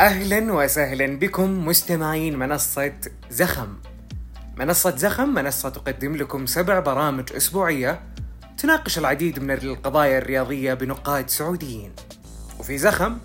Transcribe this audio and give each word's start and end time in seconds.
أهلا 0.00 0.52
وسهلا 0.52 1.18
بكم 1.18 1.66
مستمعين 1.66 2.38
منصة 2.38 2.92
زخم. 3.30 3.68
منصة 4.56 4.96
زخم 4.96 5.28
منصة 5.28 5.68
تقدم 5.68 6.16
لكم 6.16 6.46
سبع 6.46 6.80
برامج 6.80 7.32
أسبوعية 7.32 8.00
تناقش 8.58 8.98
العديد 8.98 9.38
من 9.38 9.50
القضايا 9.50 10.18
الرياضية 10.18 10.74
بنقاد 10.74 11.30
سعوديين. 11.30 11.92
وفي 12.58 12.78
زخم 12.78 13.18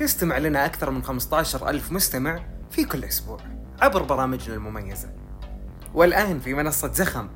يستمع 0.00 0.38
لنا 0.38 0.66
أكثر 0.66 0.90
من 0.90 1.02
15 1.02 1.68
ألف 1.68 1.92
مستمع 1.92 2.40
في 2.70 2.84
كل 2.84 3.04
أسبوع 3.04 3.38
عبر 3.80 4.02
برامجنا 4.02 4.54
المميزة. 4.54 5.08
والآن 5.94 6.40
في 6.40 6.54
منصة 6.54 6.92
زخم 6.92 7.28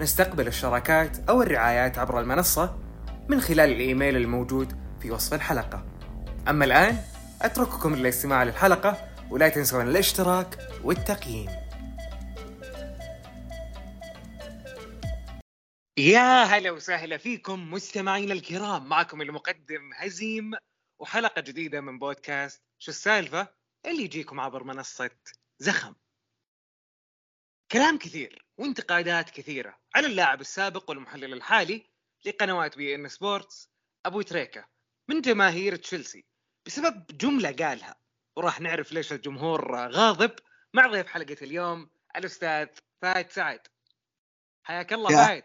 نستقبل 0.00 0.46
الشراكات 0.46 1.16
أو 1.28 1.42
الرعايات 1.42 1.98
عبر 1.98 2.20
المنصة 2.20 2.76
من 3.28 3.40
خلال 3.40 3.70
الإيميل 3.72 4.16
الموجود 4.16 4.72
في 5.00 5.10
وصف 5.10 5.34
الحلقة. 5.34 5.84
أما 6.48 6.64
الآن 6.64 6.96
أترككم 7.42 7.94
للاستماع 7.94 8.42
للحلقة 8.44 9.08
ولا 9.30 9.48
تنسون 9.48 9.88
الاشتراك 9.88 10.58
والتقييم. 10.84 11.50
يا 15.98 16.42
هلا 16.42 16.70
وسهلا 16.70 17.16
فيكم 17.16 17.70
مستمعينا 17.70 18.32
الكرام. 18.32 18.88
معكم 18.88 19.22
المقدم 19.22 19.90
هزيم 19.94 20.50
وحلقة 20.98 21.40
جديدة 21.40 21.80
من 21.80 21.98
بودكاست 21.98 22.62
شو 22.78 22.90
السالفة؟ 22.90 23.48
اللي 23.86 24.02
يجيكم 24.02 24.40
عبر 24.40 24.64
منصة 24.64 25.10
زخم. 25.58 25.94
كلام 27.72 27.98
كثير 27.98 28.46
وانتقادات 28.58 29.30
كثيرة 29.30 29.78
على 29.94 30.06
اللاعب 30.06 30.40
السابق 30.40 30.90
والمحلل 30.90 31.32
الحالي 31.32 31.90
لقنوات 32.24 32.76
بي 32.76 32.94
إن 32.94 33.08
سبورتس 33.08 33.70
أبو 34.06 34.22
تريكة 34.22 34.68
من 35.08 35.20
جماهير 35.20 35.76
تشيلسي. 35.76 36.31
بسبب 36.66 37.04
جملة 37.20 37.50
قالها. 37.50 37.96
وراح 38.36 38.60
نعرف 38.60 38.92
ليش 38.92 39.12
الجمهور 39.12 39.74
غاضب. 39.76 40.30
مع 40.74 40.86
ضيف 40.86 41.06
حلقة 41.06 41.36
اليوم 41.42 41.90
الأستاذ 42.16 42.66
فهد 43.02 43.30
سعد. 43.30 43.60
حياك 44.62 44.92
الله 44.92 45.08
فهد 45.08 45.42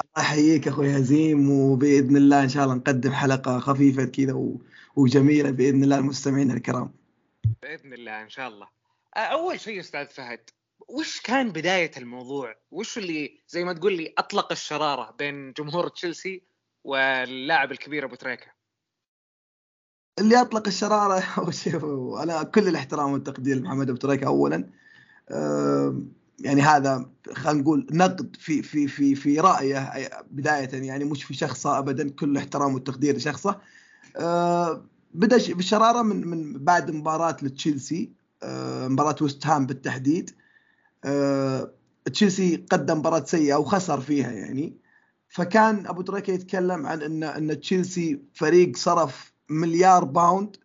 الله 0.00 0.26
يحييك 0.26 0.68
أخوي 0.68 0.96
هزيم 0.96 1.50
وبإذن 1.50 2.16
الله 2.16 2.42
إن 2.42 2.48
شاء 2.48 2.64
الله 2.64 2.74
نقدم 2.74 3.12
حلقة 3.12 3.58
خفيفة 3.58 4.04
كذا 4.04 4.32
و... 4.32 4.62
وجميلة 4.96 5.50
بإذن 5.50 5.84
الله 5.84 5.98
المستمعين 5.98 6.50
الكرام. 6.50 6.94
بإذن 7.62 7.92
الله 7.92 8.22
إن 8.22 8.28
شاء 8.28 8.48
الله. 8.48 8.68
أول 9.16 9.60
شيء 9.60 9.80
أستاذ 9.80 10.06
فهد 10.06 10.50
وش 10.88 11.20
كان 11.20 11.52
بداية 11.52 11.90
الموضوع؟ 11.96 12.54
وش 12.70 12.98
اللي 12.98 13.40
زي 13.48 13.64
ما 13.64 13.72
تقول 13.72 13.96
لي 13.96 14.14
أطلق 14.18 14.52
الشرارة 14.52 15.10
بين 15.10 15.52
جمهور 15.52 15.88
تشيلسي 15.88 16.42
واللاعب 16.84 17.72
الكبير 17.72 18.04
أبو 18.04 18.14
تريكة؟ 18.14 18.53
اللي 20.18 20.40
أطلق 20.40 20.66
الشرارة 20.66 21.22
وشوف 21.48 21.84
أنا 22.22 22.42
كل 22.42 22.68
الاحترام 22.68 23.12
والتقدير 23.12 23.56
لمحمد 23.56 23.88
أبو 23.88 23.98
تريكة 23.98 24.26
اولا. 24.26 24.68
يعني 26.40 26.62
هذا 26.62 27.10
خلينا 27.32 27.62
نقول 27.62 27.86
نقد 27.92 28.36
في 28.40 28.62
في 28.62 28.88
في 28.88 29.14
في 29.14 29.40
رأيه 29.40 30.10
بداية 30.30 30.68
يعني 30.86 31.04
مش 31.04 31.24
في 31.24 31.34
شخصه 31.34 31.78
ابدا 31.78 32.10
كل 32.10 32.30
الاحترام 32.30 32.74
والتقدير 32.74 33.16
لشخصه. 33.16 33.60
بدأ 35.14 35.54
بالشرارة 35.54 36.02
من 36.02 36.26
من 36.28 36.64
بعد 36.64 36.90
مباراة 36.90 37.36
لتشيلسي. 37.42 38.12
مباراة 38.88 39.16
وست 39.20 39.46
هام 39.46 39.66
بالتحديد. 39.66 40.30
تشيلسي 42.12 42.66
قدم 42.70 42.98
مباراة 42.98 43.24
سيئة 43.24 43.54
وخسر 43.54 44.00
فيها 44.00 44.32
يعني. 44.32 44.76
فكان 45.28 45.86
أبو 45.86 46.02
تريكة 46.02 46.30
يتكلم 46.30 46.86
عن 46.86 47.02
إن 47.02 47.22
إن 47.22 47.60
تشيلسي 47.60 48.20
فريق 48.34 48.76
صرف 48.76 49.33
مليار 49.48 50.04
pound 50.04 50.56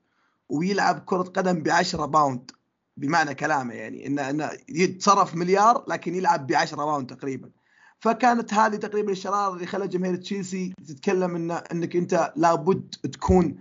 ويلعب 0.49 0.99
كرة 1.05 1.22
قدم 1.23 1.63
ب 1.63 1.69
10 1.69 2.05
pound 2.05 2.52
بمعنى 2.97 3.36
كلامه 3.36 3.73
يعني 3.73 4.08
ان 4.08 4.19
ان 4.19 4.49
يتصرف 4.69 5.36
مليار 5.36 5.86
لكن 5.87 6.15
يلعب 6.15 6.48
ب 6.48 6.53
10 6.53 6.77
pound 6.86 7.15
تقريبا 7.15 7.49
فكانت 7.99 8.53
هذه 8.53 8.76
تقريبا 8.76 9.11
الشرارة 9.11 9.53
اللي 9.53 9.65
خلت 9.65 9.92
جماهير 9.92 10.15
تشيلسي 10.15 10.73
تتكلم 10.87 11.36
ان 11.36 11.52
إنك 11.52 11.95
أنت 11.95 12.33
لابد 12.36 12.95
تكون 13.14 13.58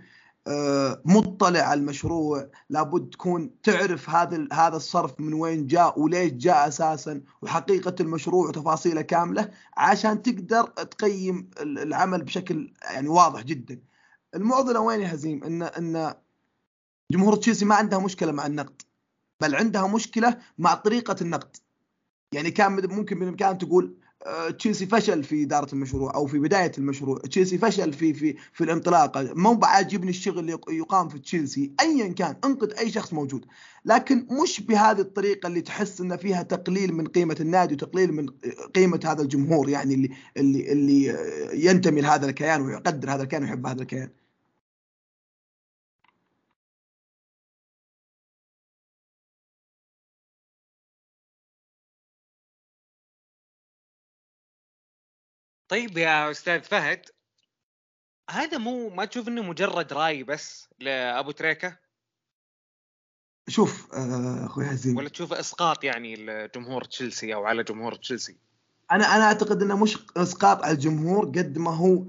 آه، 0.47 1.01
مطلع 1.05 1.59
على 1.59 1.79
المشروع 1.79 2.47
لابد 2.69 3.09
تكون 3.09 3.51
تعرف 3.63 4.09
هذا 4.09 4.47
هذا 4.53 4.75
الصرف 4.75 5.19
من 5.19 5.33
وين 5.33 5.67
جاء 5.67 5.99
وليش 5.99 6.31
جاء 6.33 6.67
أساسا 6.67 7.21
وحقيقة 7.41 7.95
المشروع 7.99 8.47
وتفاصيله 8.47 9.01
كاملة 9.01 9.49
عشان 9.77 10.21
تقدر 10.21 10.63
تقيم 10.63 11.49
ال- 11.61 11.79
العمل 11.79 12.23
بشكل 12.23 12.73
يعني 12.83 13.07
واضح 13.07 13.41
جدا. 13.43 13.79
المعضلة 14.35 14.79
وين 14.79 15.01
يا 15.01 15.13
هزيم؟ 15.13 15.43
ان 15.43 15.63
إن 15.63 16.13
جمهور 17.11 17.35
تشيلسي 17.35 17.65
ما 17.65 17.75
عندها 17.75 17.99
مشكلة 17.99 18.31
مع 18.31 18.45
النقد 18.45 18.81
بل 19.41 19.55
عندها 19.55 19.87
مشكلة 19.87 20.37
مع 20.57 20.73
طريقة 20.73 21.15
النقد. 21.21 21.57
يعني 22.33 22.51
كان 22.51 22.89
ممكن 22.95 23.19
بالامكان 23.19 23.57
تقول 23.57 23.97
تشيلسي 24.59 24.85
فشل 24.85 25.23
في 25.23 25.43
إدارة 25.43 25.73
المشروع 25.73 26.15
أو 26.15 26.27
في 26.27 26.39
بداية 26.39 26.71
المشروع، 26.77 27.17
تشيلسي 27.17 27.57
فشل 27.57 27.93
في 27.93 28.13
في 28.13 28.35
في 28.53 28.63
الانطلاقة، 28.63 29.33
مو 29.33 29.53
بعاجبني 29.53 30.09
الشغل 30.09 30.39
اللي 30.39 30.51
يق- 30.51 30.71
يقام 30.71 31.09
في 31.09 31.19
تشيلسي، 31.19 31.71
ايا 31.79 32.07
كان 32.13 32.35
انقد 32.45 32.73
أي 32.73 32.91
شخص 32.91 33.13
موجود، 33.13 33.45
لكن 33.85 34.27
مش 34.43 34.61
بهذه 34.61 34.99
الطريقة 34.99 35.47
اللي 35.47 35.61
تحس 35.61 36.01
إن 36.01 36.17
فيها 36.17 36.43
تقليل 36.43 36.93
من 36.93 37.07
قيمة 37.07 37.35
النادي 37.39 37.73
وتقليل 37.73 38.13
من 38.13 38.27
قيمة 38.75 38.99
هذا 39.05 39.21
الجمهور 39.21 39.69
يعني 39.69 39.93
اللي 39.93 40.09
اللي 40.37 40.71
اللي 40.71 41.11
آه، 41.11 41.51
ينتمي 41.53 42.01
لهذا 42.01 42.25
الكيان 42.29 42.61
ويقدر 42.61 43.11
هذا 43.13 43.23
الكيان 43.23 43.43
ويحب 43.43 43.67
هذا 43.67 43.81
الكيان. 43.81 44.09
طيب 55.69 55.97
يا 55.97 56.31
أستاذ 56.31 56.61
فهد 56.61 57.05
هذا 58.29 58.57
مو 58.57 58.89
ما 58.89 59.05
تشوف 59.05 59.27
إنه 59.27 59.41
مجرد 59.41 59.93
رأي 59.93 60.23
بس 60.23 60.69
لأبو 60.79 61.31
تريكة؟ 61.31 61.77
شوف 63.47 63.93
آه، 63.93 64.45
أخوي 64.45 64.65
هزيم 64.65 64.97
ولا 64.97 65.09
تشوفه 65.09 65.39
إسقاط 65.39 65.83
يعني 65.83 66.15
لجمهور 66.15 66.83
تشيلسي 66.83 67.33
أو 67.33 67.45
على 67.45 67.63
جمهور 67.63 67.95
تشيلسي؟ 67.95 68.37
أنا 68.91 69.15
أنا 69.15 69.23
أعتقد 69.23 69.61
إنه 69.61 69.77
مش 69.77 69.97
إسقاط 70.17 70.63
على 70.63 70.73
الجمهور 70.73 71.25
قد 71.25 71.57
ما 71.57 71.75
هو 71.75 72.03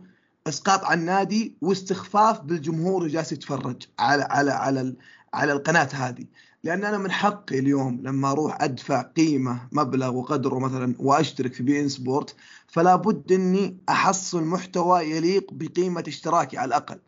إسقاط 0.47 0.84
على 0.84 1.00
النادي 1.00 1.56
واستخفاف 1.60 2.41
بالجمهور 2.41 3.03
اللي 3.03 3.12
جالس 3.12 3.32
يتفرج 3.32 3.82
على 3.98 4.22
على 4.22 4.50
على 4.50 4.94
على 5.35 5.53
القناة 5.53 5.89
هذه. 5.93 6.25
لأن 6.65 6.85
أنا 6.85 6.99
من 6.99 7.11
حقي 7.11 7.59
اليوم 7.59 8.01
لما 8.03 8.31
أروح 8.31 8.63
أدفع 8.63 9.03
قيمة 9.03 9.69
مبلغ 9.73 10.15
وقدره 10.17 10.59
مثلا 10.59 10.95
وأشترك 10.99 11.55
في 11.55 11.63
بي 11.63 11.81
إن 11.81 11.89
سبورت 11.89 12.35
فلا 12.69 12.97
بد 12.97 13.33
إني 13.33 13.77
أحصل 13.89 14.45
محتوى 14.45 15.11
يليق 15.11 15.53
بقيمة 15.53 16.05
اشتراكي 16.09 16.59
على 16.59 16.69
الأقل. 16.69 16.99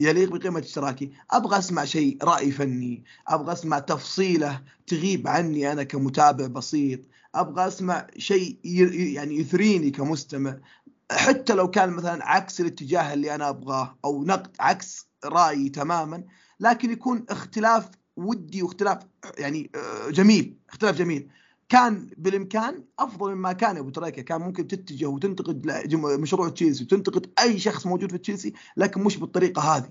يليق 0.00 0.30
بقيمة 0.36 0.60
اشتراكي. 0.60 1.12
أبغى 1.30 1.58
أسمع 1.58 1.84
شيء 1.84 2.18
رأي 2.22 2.50
فني. 2.50 3.04
أبغى 3.28 3.52
أسمع 3.52 3.78
تفصيلة 3.78 4.62
تغيب 4.86 5.28
عني 5.28 5.72
أنا 5.72 5.82
كمتابع 5.82 6.46
بسيط. 6.46 7.00
أبغى 7.34 7.66
أسمع 7.66 8.06
شيء 8.18 8.58
يعني 8.64 9.38
يثريني 9.38 9.90
كمستمع. 9.90 10.56
حتى 11.10 11.54
لو 11.54 11.70
كان 11.70 11.90
مثلا 11.90 12.24
عكس 12.24 12.60
الاتجاه 12.60 13.14
اللي 13.14 13.34
أنا 13.34 13.48
أبغاه 13.48 13.98
أو 14.04 14.24
نقد 14.24 14.56
عكس 14.60 15.08
رأيي 15.24 15.68
تماما 15.68 16.24
لكن 16.60 16.90
يكون 16.90 17.24
اختلاف 17.30 17.88
ودي 18.16 18.62
واختلاف 18.62 18.98
يعني 19.38 19.70
آه، 19.74 20.10
جميل 20.10 20.56
اختلاف 20.68 20.96
جميل. 20.96 21.28
كان 21.68 22.10
بالإمكان 22.16 22.84
أفضل 22.98 23.34
مما 23.34 23.52
كان 23.52 23.76
أبو 23.76 23.90
تريكة. 23.90 24.22
كان 24.22 24.40
ممكن 24.40 24.68
تتجه 24.68 25.06
وتنتقد 25.06 25.66
مشروع 25.94 26.48
تشيلسي 26.48 26.84
وتنتقد 26.84 27.32
أي 27.40 27.58
شخص 27.58 27.86
موجود 27.86 28.10
في 28.10 28.18
تشيلسي 28.18 28.52
لكن 28.76 29.04
مش 29.04 29.16
بالطريقة 29.16 29.76
هذه. 29.76 29.90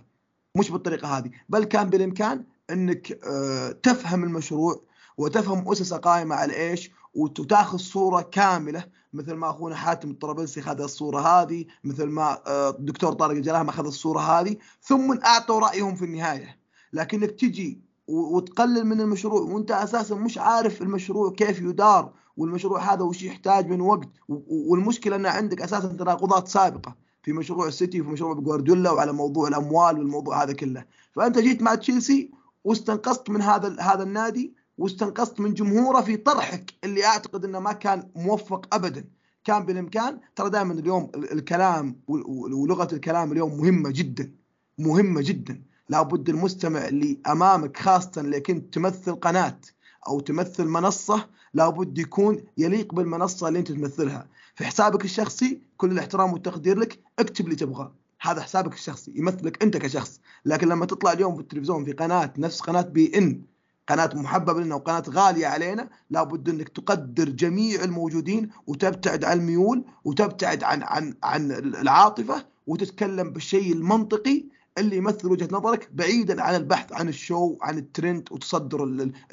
مش 0.55 0.71
بالطريقة 0.71 1.17
هذه. 1.17 1.31
بل 1.49 1.63
كان 1.63 1.89
بالإمكان 1.89 2.43
إنك 2.69 3.19
آه، 3.23 3.71
تفهم 3.71 4.23
المشروع 4.23 4.83
وتفهم 5.17 5.71
أسسه 5.71 5.97
قائمة 5.97 6.35
على 6.35 6.69
إيش 6.69 6.91
وتاخذ 7.13 7.77
صورة 7.77 8.21
كاملة 8.21 8.83
مثل 9.13 9.33
ما 9.33 9.49
أخونا 9.49 9.75
حاتم 9.75 10.11
الطرابلسي 10.11 10.59
اخذ 10.59 10.81
الصورة 10.81 11.19
هذه 11.19 11.65
مثل 11.83 12.05
ما 12.05 12.41
آه، 12.47 12.69
الدكتور 12.69 13.13
طارق 13.13 13.31
الجلاهم 13.31 13.69
اخذ 13.69 13.85
الصورة 13.85 14.19
هذه 14.19 14.57
ثم 14.81 15.19
أعطوا 15.25 15.59
رأيهم 15.59 15.95
في 15.95 16.05
النهاية. 16.05 16.59
لكنك 16.93 17.31
تجي 17.31 17.81
وتقلل 18.07 18.85
من 18.85 19.01
المشروع 19.01 19.41
وأنت 19.41 19.71
أساسا 19.71 20.15
مش 20.15 20.37
عارف 20.37 20.81
المشروع 20.81 21.31
كيف 21.31 21.61
يدار 21.61 22.13
والمشروع 22.37 22.93
هذا 22.93 23.03
وش 23.03 23.23
يحتاج 23.23 23.67
من 23.67 23.81
وقت 23.81 24.09
والمشكلة 24.47 25.15
أن 25.15 25.25
عندك 25.25 25.61
أساسا 25.61 25.87
تناقضات 25.87 26.47
سابقة 26.47 26.95
في 27.23 27.33
مشروع 27.33 27.67
السيتي 27.67 28.01
وفي 28.01 28.09
مشروع 28.09 28.33
جوارديولا 28.33 28.91
وعلى 28.91 29.13
موضوع 29.13 29.47
الأموال 29.47 29.99
والموضوع 29.99 30.43
هذا 30.43 30.53
كله. 30.53 30.85
فأنت 31.11 31.39
جيت 31.39 31.61
مع 31.61 31.75
تشيلسي 31.75 32.31
واستنقصت 32.63 33.29
من 33.29 33.41
هذا 33.41 33.81
هذا 33.81 34.03
النادي 34.03 34.53
واستنقصت 34.79 35.39
من 35.39 35.53
جمهوره 35.53 36.01
في 36.01 36.17
طرحك 36.17 36.73
اللي 36.83 37.05
أعتقد 37.05 37.45
إنه 37.45 37.59
ما 37.59 37.73
كان 37.73 38.09
موفق 38.15 38.75
ابدا. 38.75 39.05
كان 39.43 39.65
بالإمكان 39.65 40.19
ترى 40.35 40.49
دائما 40.49 40.73
اليوم 40.73 41.11
ال- 41.15 41.31
الكلام 41.31 41.95
ولغة 42.07 42.87
الكلام 42.93 43.31
اليوم 43.31 43.57
مهمة 43.57 43.89
جدا 43.89 44.31
مهمة 44.77 45.21
جدا. 45.21 45.61
لابد 45.89 46.29
المستمع 46.29 46.87
اللي 46.87 47.17
أمامك 47.27 47.77
خاصة 47.77 48.21
اللي 48.21 48.39
كنت 48.39 48.73
تمثل 48.73 49.15
قناة 49.15 49.59
أو 50.07 50.19
تمثل 50.19 50.65
منصة 50.65 51.27
لابد 51.53 51.97
يكون 51.97 52.37
يليق 52.57 52.93
بالمنصة 52.93 53.47
اللي 53.47 53.59
أنت 53.59 53.71
تمثلها. 53.71 54.27
في 54.55 54.65
حسابك 54.65 55.05
الشخصي 55.05 55.61
كل 55.77 55.91
الاحترام 55.91 56.33
والتقدير 56.33 56.79
لك 56.79 56.99
اكتب 57.19 57.45
اللي 57.45 57.55
تبغاه. 57.55 57.93
هذا 58.21 58.41
حسابك 58.41 58.73
الشخصي 58.73 59.13
يمثلك 59.15 59.63
أنت 59.63 59.77
كشخص. 59.77 60.19
لكن 60.45 60.67
لما 60.67 60.85
تطلع 60.85 61.11
اليوم 61.13 61.35
في 61.35 61.41
التلفزيون 61.41 61.85
في 61.85 61.91
قناة 61.91 62.33
نفس 62.37 62.61
قناة 62.61 62.81
بي 62.81 63.17
إن 63.17 63.41
قناة 63.89 64.09
محببة 64.13 64.61
لنا 64.61 64.75
وقناة 64.75 65.03
غالية 65.09 65.47
علينا 65.47 65.89
لابد 66.09 66.49
إنك 66.49 66.69
تقدر 66.69 67.29
جميع 67.29 67.83
الموجودين 67.83 68.49
وتبتعد 68.67 69.23
عن 69.25 69.39
الميول 69.39 69.85
وتبتعد 70.03 70.63
عن 70.63 70.83
عن 70.83 71.15
عن 71.23 71.51
العاطفة 71.51 72.45
وتتكلم 72.67 73.33
بالشيء 73.33 73.73
المنطقي 73.73 74.43
اللي 74.77 74.95
يمثل 74.97 75.27
وجهة 75.27 75.47
نظرك 75.51 75.89
بعيدا 75.91 76.41
عن 76.41 76.55
البحث 76.55 76.93
عن 76.93 77.09
ال 77.09 77.19
show 77.19 77.57
عن 77.61 77.77
الترند 77.77 78.31
وتصدر 78.31 78.83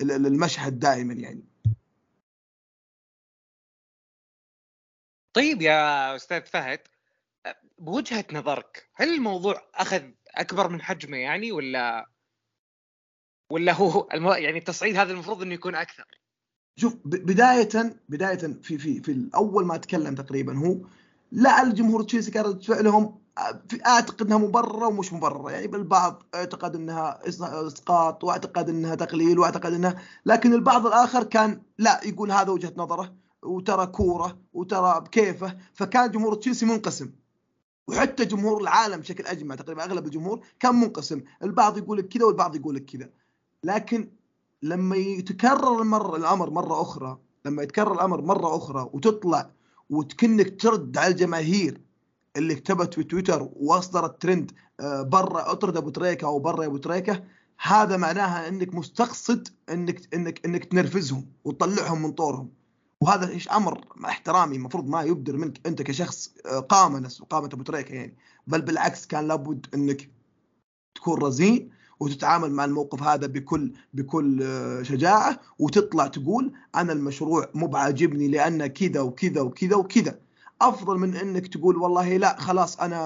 المشهد 0.00 0.78
دائما 0.78 1.14
يعني. 1.14 1.44
طيب 5.32 5.62
يا 5.62 6.16
أستاذ 6.16 6.46
فهد 6.46 6.80
بوجهة 7.78 8.24
نظرك 8.32 8.88
هل 8.94 9.14
الموضوع 9.14 9.62
أخذ 9.74 10.02
أكبر 10.34 10.68
من 10.68 10.82
حجمه 10.82 11.16
يعني 11.16 11.52
ولا 11.52 12.15
ولا 13.50 13.72
هو 13.72 14.08
الم... 14.14 14.26
يعني 14.26 14.58
التصعيد 14.58 14.96
هذا 14.96 15.12
المفروض 15.12 15.42
إنه 15.42 15.54
يكون 15.54 15.74
أكثر. 15.74 16.04
شوف 16.76 16.96
بداية 17.04 18.00
بداية 18.08 18.36
في 18.62 18.78
في 18.78 19.02
في 19.02 19.12
الأول 19.12 19.66
ما 19.66 19.76
تكلم 19.76 20.14
تقريبا 20.14 20.58
هو 20.58 20.76
لعل 21.32 21.74
جمهور 21.74 22.02
تشيلسي 22.02 22.30
كان 22.30 22.44
رد 22.44 22.62
فعلهم 22.62 23.18
أعتقد 23.86 24.26
إنها 24.26 24.38
مبررة 24.38 24.86
ومش 24.86 25.12
مبررة. 25.12 25.50
يعني 25.50 25.76
البعض 25.76 26.22
أعتقد 26.34 26.74
إنها 26.76 27.20
إسقاط 27.66 28.24
وأعتقد 28.24 28.68
إنها 28.68 28.94
تقليل 28.94 29.38
وأعتقد 29.38 29.72
انها 29.72 30.02
لكن 30.26 30.54
البعض 30.54 30.86
الآخر 30.86 31.24
كان 31.24 31.62
لا 31.78 32.00
يقول 32.04 32.32
هذا 32.32 32.50
وجهة 32.50 32.72
نظره 32.76 33.14
وترى 33.42 33.86
كورة 33.86 34.38
وترى 34.52 35.00
بكيفه 35.00 35.56
فكان 35.74 36.10
جمهور 36.10 36.34
تشيلسي 36.34 36.66
منقسم. 36.66 37.12
وحتى 37.88 38.24
جمهور 38.24 38.62
العالم 38.62 39.00
بشكل 39.00 39.26
اجمع 39.26 39.54
تقريبا 39.54 39.84
أغلب 39.84 40.06
الجمهور 40.06 40.46
كان 40.60 40.74
منقسم. 40.74 41.22
البعض 41.42 41.78
يقول 41.78 41.98
لك 41.98 42.08
كذا 42.08 42.24
والبعض 42.24 42.56
يقول 42.56 42.74
لك 42.74 42.84
كذا. 42.84 43.10
لكن 43.66 44.08
لما 44.62 44.96
يتكرر 44.96 45.82
المر 45.82 46.16
الأمر 46.16 46.50
مرة 46.50 46.82
أخرى 46.82 47.18
لما 47.44 47.62
يتكرر 47.62 47.92
الأمر 47.92 48.22
مرة 48.22 48.56
أخرى 48.56 48.90
وتطلع 48.92 49.50
وتكنك 49.90 50.60
ترد 50.60 50.98
على 50.98 51.12
الجماهير 51.12 51.80
اللي 52.36 52.54
كتبت 52.54 52.94
في 52.94 53.04
تويتر 53.04 53.48
وأصدرت 53.52 54.22
ترند 54.22 54.52
آه، 54.80 55.02
برا 55.02 55.52
اطرد 55.52 55.76
أبو 55.76 55.90
تريكة 55.90 56.26
أو 56.26 56.38
برا 56.38 56.66
أبو 56.66 56.76
تريكة 56.76 57.24
هذا 57.60 57.96
معناها 57.96 58.48
إنك 58.48 58.74
مستقصد 58.74 59.48
إنك 59.68 60.14
إنك 60.14 60.46
إنك 60.46 60.64
تنرفزهم 60.64 61.26
وتطلعهم 61.44 62.02
من 62.02 62.12
طورهم. 62.12 62.50
وهذا 63.00 63.28
إيش؟ 63.28 63.48
أمر 63.48 63.84
احترامي 64.04 64.56
المفروض 64.56 64.88
ما 64.88 65.02
يبدر 65.02 65.36
منك 65.36 65.66
أنت 65.66 65.82
كشخص 65.82 66.34
آه، 66.46 66.58
قامة 66.58 66.98
نفس 66.98 67.22
قامة 67.22 67.50
أبو 67.52 67.62
تريكة 67.62 67.94
يعني. 67.94 68.16
بل 68.46 68.62
بالعكس 68.62 69.06
كان 69.06 69.28
لابد 69.28 69.66
إنك 69.74 70.10
تكون 70.94 71.22
رزين 71.22 71.70
وتتعامل 72.00 72.50
مع 72.50 72.64
الموقف 72.64 73.02
هذا 73.02 73.26
بكل 73.26 73.72
بكل 73.94 74.42
آه، 74.42 74.82
شجاعة 74.82 75.40
وتطلع 75.58 76.06
تقول 76.06 76.52
أنا 76.74 76.92
المشروع 76.92 77.48
مو 77.54 77.66
بعاجبني 77.66 78.28
لأن 78.28 78.66
كذا 78.66 79.00
وكذا 79.00 79.40
وكذا 79.40 79.76
وكذا. 79.76 80.18
أفضل 80.62 80.98
من 80.98 81.16
إنك 81.16 81.46
تقول 81.46 81.76
والله 81.76 82.16
لا 82.16 82.36
خلاص 82.40 82.80
أنا 82.80 82.96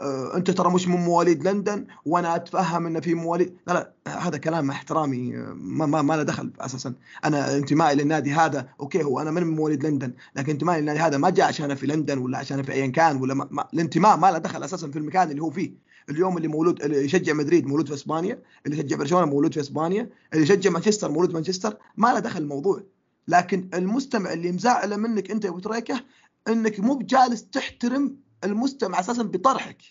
آه، 0.00 0.36
أنت 0.36 0.50
ترى 0.50 0.70
مش 0.70 0.88
من 0.88 0.96
مواليد 0.96 1.48
لندن 1.48 1.86
وأنا 2.06 2.36
أتفهم 2.36 2.86
إنه 2.86 3.00
في 3.00 3.14
مواليد. 3.14 3.56
لا 3.66 3.72
لا 3.72 3.92
هذا 4.28 4.38
كلام 4.38 4.70
احترامي 4.70 5.36
آه، 5.36 5.52
ما 5.54 5.86
ما, 5.86 6.02
ما 6.02 6.16
له 6.16 6.22
دخل 6.22 6.52
أساسا. 6.60 6.94
أنا 7.24 7.56
انتمائي 7.56 7.96
للنادي 7.96 8.32
هذا 8.32 8.68
okay 8.80 9.04
هو 9.04 9.20
أنا 9.20 9.30
من 9.30 9.56
مواليد 9.56 9.86
لندن 9.86 10.12
لكن 10.36 10.52
انتمائي 10.52 10.80
للنادي 10.80 10.98
هذا 10.98 11.16
ما 11.16 11.30
جاء 11.30 11.46
عشان 11.48 11.74
في 11.74 11.86
لندن 11.86 12.18
ولا 12.18 12.38
عشان 12.38 12.62
في 12.62 12.72
ايا 12.72 12.86
كان 12.86 13.16
ولا 13.16 13.34
ما 13.34 13.48
ما 13.50 13.68
الانتماء 13.74 14.16
ما 14.16 14.30
له 14.30 14.38
دخل 14.38 14.64
أساسا 14.64 14.90
في 14.90 14.98
المكان 14.98 15.30
اللي 15.30 15.42
هو 15.42 15.50
فيه. 15.50 15.72
اليوم 16.10 16.36
اللي 16.36 16.48
مولود 16.48 16.82
اللي 16.82 17.04
يشجع 17.04 17.32
مدريد 17.32 17.66
مولود 17.66 17.88
في 17.88 17.94
إسبانيا 17.94 18.42
اللي 18.66 18.78
يشجع 18.78 18.96
برشلونة 18.96 19.26
مولود 19.26 19.54
في 19.54 19.60
إسبانيا 19.60 20.10
اللي 20.32 20.44
يشجع 20.44 20.70
مانشستر 20.70 21.10
مولود 21.10 21.28
في 21.28 21.34
مانشستر 21.34 21.76
ما 21.96 22.08
له 22.12 22.18
دخل 22.18 22.42
الموضوع. 22.42 22.82
لكن 23.28 23.70
المستمع 23.74 24.32
اللي 24.32 24.52
مزعله 24.52 24.96
منك 24.96 25.30
أنت 25.30 25.44
يا 25.44 25.50
أبو 25.50 25.58
تريكة 25.58 26.04
إنك 26.48 26.80
مو 26.80 26.94
بجالس 26.94 27.44
تحترم 27.44 28.16
المستمع 28.44 29.00
أساسا 29.00 29.22
بطرحك. 29.22 29.82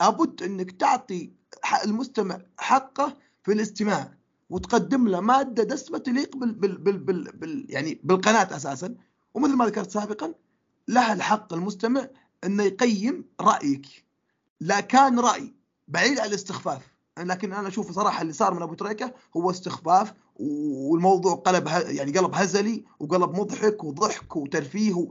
لابد 0.00 0.42
إنك 0.42 0.70
تعطي 0.70 1.30
المستمع 1.84 2.40
حقه 2.58 3.16
في 3.44 3.52
الاستماع 3.52 4.12
وتقدم 4.50 5.08
له 5.08 5.20
مادة 5.20 5.62
دسمة 5.62 5.98
تليق 5.98 6.36
بال, 6.36 6.52
بال, 6.52 6.78
بال, 6.78 6.98
بال, 6.98 7.32
بال 7.32 7.66
يعني 7.68 8.00
بالقناة 8.04 8.56
أساسا. 8.56 8.94
ومثل 9.34 9.56
ما 9.56 9.66
ذكرت 9.66 9.90
سابقا 9.90 10.34
لها 10.88 11.12
الحق 11.12 11.52
المستمع 11.52 12.08
إنه 12.44 12.62
يقيم 12.62 13.24
رأيك. 13.40 14.05
لا 14.60 14.80
كان 14.80 15.20
رأي 15.20 15.54
بعيد 15.88 16.20
عن 16.20 16.28
الاستخفاف. 16.28 16.96
لكن 17.18 17.52
أنا 17.52 17.68
أشوف 17.68 17.92
صراحة 17.92 18.22
اللي 18.22 18.32
صار 18.32 18.54
من 18.54 18.62
أبو 18.62 18.74
تريكة 18.74 19.14
هو 19.36 19.50
استخفاف 19.50 20.14
والموضوع 20.36 21.34
قلب 21.34 21.66
يعني 21.66 22.18
قلب 22.18 22.34
هزلي 22.34 22.84
وقلب 23.00 23.30
مضحك 23.40 23.84
وضحك 23.84 24.36
وترفيه 24.36 25.08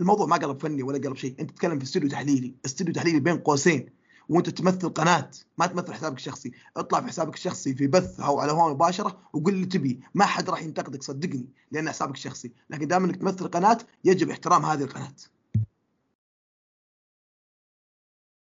الموضوع 0.00 0.26
ما 0.26 0.36
قلب 0.36 0.60
فني 0.60 0.82
ولا 0.82 0.98
قلب 0.98 1.16
شيء. 1.16 1.34
أنت 1.40 1.50
تتكلم 1.50 1.78
في 1.78 1.84
استوديو 1.84 2.08
تحليلي. 2.08 2.54
استوديو 2.66 2.94
تحليلي 2.94 3.20
بين 3.20 3.38
قوسين 3.38 3.90
وأنت 4.28 4.50
تمثل 4.50 4.88
قناة. 4.88 5.30
ما 5.58 5.66
تمثل 5.66 5.94
حسابك 5.94 6.16
الشخصي. 6.16 6.52
اطلع 6.76 7.00
في 7.00 7.06
حسابك 7.06 7.34
الشخصي 7.34 7.74
في 7.74 7.86
بث 7.86 8.20
أو 8.20 8.40
على 8.40 8.52
هواء 8.52 8.74
مباشرة 8.74 9.18
وقل 9.32 9.52
اللي 9.52 9.66
تبي. 9.66 10.00
ما 10.14 10.24
حد 10.24 10.50
راح 10.50 10.62
ينتقدك 10.62 11.02
صدقني 11.02 11.48
لأن 11.70 11.90
حسابك 11.90 12.14
الشخصي. 12.14 12.52
لكن 12.70 12.88
دائما 12.88 13.06
إنك 13.06 13.16
تمثل 13.16 13.48
قناة 13.48 13.78
يجب 14.04 14.30
احترام 14.30 14.64
هذه 14.64 14.82
القناة. 14.82 15.14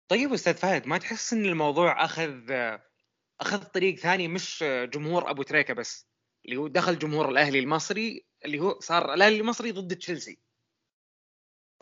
طيب 0.07 0.33
أستاذ 0.33 0.53
فهد 0.53 0.87
ما 0.87 0.97
تحس 0.97 1.33
إن 1.33 1.45
الموضوع 1.45 2.05
أخذ 2.05 2.51
أخذ 3.41 3.63
طريق 3.63 3.99
ثاني 3.99 4.27
مش 4.27 4.63
جمهور 4.93 5.29
أبو 5.29 5.43
تريكة 5.43 5.73
بس؟ 5.73 6.07
اللي 6.45 6.57
هو 6.57 6.67
دخل 6.67 6.99
جمهور 6.99 7.29
الأهلي 7.29 7.59
المصري 7.59 8.25
اللي 8.45 8.59
هو 8.59 8.79
صار 8.79 9.13
الأهلي 9.13 9.39
المصري 9.39 9.71
ضد 9.71 9.95
تشيلسي. 9.95 10.39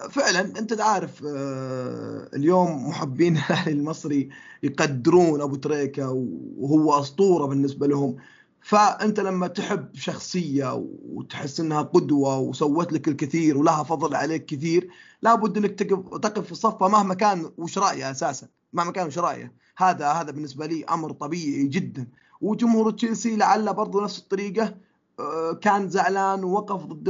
فعلا 0.09 0.39
أنت 0.39 0.81
عارف 0.81 1.23
آه، 1.25 2.29
اليوم 2.33 2.89
محبين 2.89 3.37
الأهلي 3.37 3.71
المصري 3.71 4.29
يقدرون 4.63 5.41
أبو 5.41 5.55
تريكة 5.55 6.11
وهو 6.57 6.99
أسطورة 6.99 7.45
بالنسبة 7.45 7.87
لهم. 7.87 8.17
فأنت 8.63 9.19
لما 9.19 9.47
تحب 9.47 9.95
شخصية 9.95 10.85
وتحس 11.05 11.59
إنها 11.59 11.81
قدوة 11.81 12.39
وسوت 12.39 12.93
لك 12.93 13.07
الكثير 13.07 13.57
ولها 13.57 13.83
فضل 13.83 14.15
عليك 14.15 14.45
كثير 14.45 14.89
لابد 15.21 15.57
إنك 15.57 15.79
تقف 16.23 16.47
في 16.47 16.55
صفها 16.55 16.87
مهما 16.87 17.13
كان 17.13 17.51
وش 17.57 17.77
رأيه 17.77 18.11
أساسا 18.11 18.47
مهما 18.73 18.91
كان 18.91 19.07
وش 19.07 19.17
رأيه. 19.17 19.53
هذا 19.77 20.07
هذا 20.07 20.31
بالنسبة 20.31 20.65
لي 20.65 20.83
أمر 20.85 21.11
طبيعي 21.11 21.67
جدا. 21.67 22.07
وجمهور 22.41 22.91
تشيلسي 22.91 23.35
لعل 23.35 23.73
برضو 23.73 24.01
نفس 24.01 24.19
الطريقة 24.19 24.75
آه، 25.19 25.53
كان 25.53 25.89
زعلان 25.89 26.43
ووقف 26.43 26.85
ضد 26.85 27.07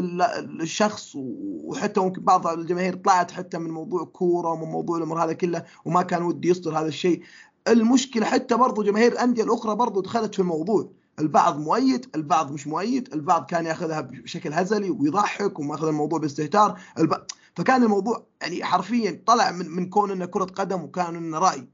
الشخص 0.61 1.11
وحتى 1.15 1.99
ممكن 1.99 2.21
بعض 2.21 2.47
الجماهير 2.47 2.95
طلعت 2.95 3.31
حتى 3.31 3.57
من 3.57 3.69
موضوع 3.69 4.03
كورة 4.03 4.49
ومن 4.49 4.71
موضوع 4.71 4.97
الأمر 4.97 5.23
هذا 5.23 5.33
كله 5.33 5.65
وما 5.85 6.01
كان 6.01 6.23
ودي 6.23 6.49
يصدر 6.49 6.79
هذا 6.79 6.87
الشيء. 6.87 7.21
المشكلة 7.67 8.25
حتى 8.25 8.55
برضو 8.55 8.83
جماهير 8.83 9.11
الأندية 9.11 9.43
الأخرى 9.43 9.75
برضو 9.75 10.01
دخلت 10.01 10.33
في 10.35 10.39
الموضوع. 10.39 10.89
البعض 11.19 11.59
مؤيد 11.59 12.05
البعض 12.15 12.51
مش 12.51 12.67
مؤيد 12.67 13.13
البعض 13.13 13.45
كان 13.45 13.65
ياخذها 13.65 14.01
بشكل 14.01 14.53
هزلي 14.53 14.89
ويضحك 14.89 15.59
وماخذ 15.59 15.87
الموضوع 15.87 16.19
باستهتار. 16.19 16.79
الب... 16.99 17.13
فكان 17.55 17.83
الموضوع 17.83 18.23
يعني 18.41 18.63
حرفيا 18.63 19.23
طلع 19.25 19.51
من 19.51 19.69
من 19.69 19.89
كون 19.89 20.11
إنه 20.11 20.25
كرة 20.25 20.43
قدم 20.45 20.81
وكان 20.81 21.15
إنه 21.15 21.39
رأي. 21.39 21.67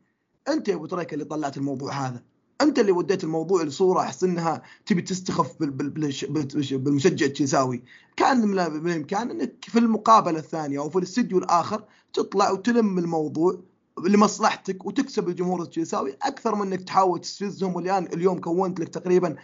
أنت 0.48 0.68
يا 0.68 0.76
أبو 0.76 0.86
تريكه 0.86 1.14
اللي 1.14 1.26
طلعت 1.26 1.58
الموضوع 1.58 1.92
هذا. 1.92 2.24
أنت 2.62 2.80
اللي 2.80 2.92
وديت 2.92 3.24
الموضوع 3.24 3.64
لصورة 3.64 4.02
أحس 4.02 4.24
إنها 4.24 4.62
تبي 4.86 5.02
تستخف 5.02 5.56
بالمشجع 5.60 7.26
التشيلساوي 7.26 7.84
كان 8.18 8.48
من 8.48 8.60
الإمكان 8.60 9.32
إنك 9.32 9.66
في 9.68 9.80
المقابلة 9.80 10.40
الثانية 10.40 10.80
أو 10.80 10.90
في 10.90 10.98
الاستديو 10.98 11.38
الآخر 11.38 11.84
تطلع 12.14 12.52
وتلم 12.52 12.98
الموضوع 13.00 13.62
لمصلحتك 14.08 14.86
وتكسب 14.86 15.30
الجمهور 15.30 15.62
التشيلساوي 15.62 16.18
أكثر 16.22 16.56
من 16.56 16.68
إنك 16.68 16.82
تحاول 16.82 17.22
تستفزهم 17.22 17.76
والان 17.76 18.06
اليوم 18.14 18.40
كونت 18.40 18.80
لك 18.80 18.90
تقريبا 18.90 19.36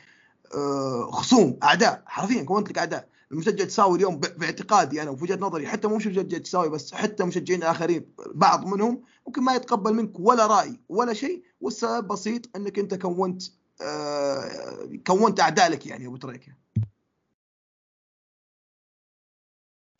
آه، 0.55 1.11
خصوم 1.11 1.59
أعداء 1.63 2.03
حرفيا 2.05 2.43
كونت 2.43 2.69
لك 2.69 2.77
أعداء. 2.77 3.07
المشجع 3.31 3.65
التشيلساوي 3.65 3.97
اليوم 3.97 4.17
باعتقادي 4.17 5.01
أنا 5.01 5.09
وفي 5.09 5.23
وجهة 5.23 5.35
نظري 5.35 5.67
حتى 5.67 5.87
مو 5.87 5.95
مشجع 5.95 6.37
تشيلساوي 6.37 6.69
بس 6.69 6.93
حتى 6.93 7.23
مشجعين 7.23 7.63
آخرين 7.63 8.05
بعض 8.33 8.65
منهم 8.65 9.01
ممكن 9.27 9.43
ما 9.43 9.55
يتقبل 9.55 9.93
منك 9.93 10.19
ولا 10.19 10.47
رأي 10.47 10.79
ولا 10.89 11.13
شيء 11.13 11.43
والسبب 11.61 12.07
بسيط 12.07 12.55
إنك 12.55 12.79
أنت 12.79 12.93
كونت 12.95 13.43
آه 13.81 14.89
كونت 15.07 15.39
أعداء 15.39 15.69
لك 15.69 15.85
يعني 15.87 16.07
أبو 16.07 16.17
تريكه 16.17 16.64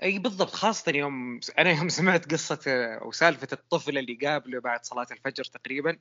أي 0.03 0.19
بالضبط 0.19 0.49
خاصه 0.49 0.91
يوم 0.91 1.39
أنا 1.57 1.71
يوم 1.71 1.89
سمعت 1.89 2.31
قصة 2.33 2.59
أو 3.01 3.11
سالفة 3.11 3.47
الطفل 3.53 3.97
اللي 3.97 4.13
قابله 4.27 4.59
بعد 4.59 4.85
صلاة 4.85 5.07
الفجر 5.11 5.43
تقريبا. 5.43 5.97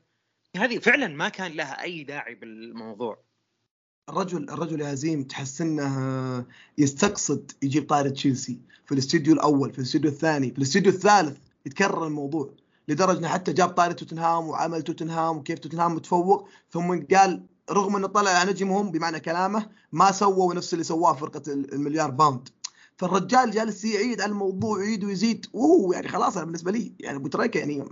هذه 0.56 0.78
فعلا 0.78 1.08
ما 1.08 1.28
كان 1.28 1.52
لها 1.52 1.82
أي 1.82 2.04
داعي 2.04 2.34
بالموضوع. 2.34 3.24
الرجل 4.08 4.50
الرجل 4.50 4.82
هزيم 4.82 5.22
تحس 5.22 5.60
إنه 5.60 6.46
يستقصد 6.78 7.52
يجيب 7.62 7.88
طاري 7.88 8.08
تشيلسي 8.08 8.60
في 8.86 8.92
الاستديو 8.92 9.34
الأول 9.34 9.72
في 9.72 9.78
الاستديو 9.78 10.10
الثاني 10.10 10.50
في 10.50 10.58
الاستديو 10.58 10.92
الثالث 10.92 11.38
يتكرر 11.66 12.06
الموضوع. 12.06 12.54
لدرجة 12.88 13.18
إنه 13.18 13.28
حتى 13.28 13.52
جاب 13.52 13.68
طاري 13.68 13.92
توتنهام 13.92 14.48
وعمل 14.48 14.82
توتنهام 14.82 15.36
وكيف 15.36 15.58
توتنهام 15.58 15.94
متفوق 15.94 16.48
ثم 16.70 17.04
قال 17.14 17.46
رغم 17.70 17.96
إنه 17.96 18.06
طلع 18.06 18.30
على 18.30 18.50
نجمهم 18.50 18.90
بمعنى 18.90 19.20
كلامه 19.20 19.70
ما 19.92 20.12
سووا 20.12 20.54
نفس 20.54 20.72
اللي 20.72 20.84
سواه 20.84 21.12
فرقة 21.12 21.42
المليار 21.48 22.10
pound. 22.10 22.48
فالرجال 22.96 23.50
جالس 23.50 23.84
يعيد 23.84 24.20
على 24.20 24.32
الموضوع 24.32 24.78
ويعيد 24.78 25.04
ويزيد. 25.04 25.46
وهو 25.52 25.92
يعني 25.92 26.08
خلاص 26.08 26.36
أنا 26.36 26.44
بالنسبة 26.44 26.72
لي 26.72 26.92
يعني 27.00 27.16
أبو 27.16 27.28
تريكة 27.28 27.58
يعني 27.58 27.84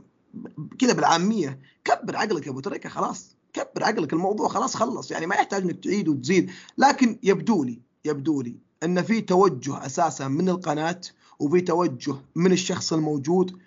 كذا 0.79 0.93
بالعامية. 0.93 1.61
كبر 1.85 2.17
عقلك 2.17 2.47
يا 2.47 2.51
أبو 2.51 2.61
تريكة 2.61 2.89
خلاص. 2.89 3.37
كبر 3.53 3.85
عقلك 3.85 4.13
الموضوع 4.13 4.49
خلاص 4.49 4.77
خلص. 4.77 5.11
يعني 5.11 5.27
ما 5.27 5.35
يحتاج 5.35 5.63
إنك 5.63 5.85
تعيد 5.85 6.09
وتزيد. 6.09 6.51
لكن 6.79 7.19
يبدو 7.23 7.65
لي 7.65 7.79
يبدو 8.05 8.43
لي 8.43 8.57
أن 8.83 9.03
في 9.03 9.21
توجه 9.21 9.87
أساسا 9.87 10.29
من 10.29 10.49
القناة 10.49 11.01
وفي 11.39 11.61
توجه 11.61 12.15
من 12.35 12.53
الشخص 12.53 12.93
الموجود 12.93 13.59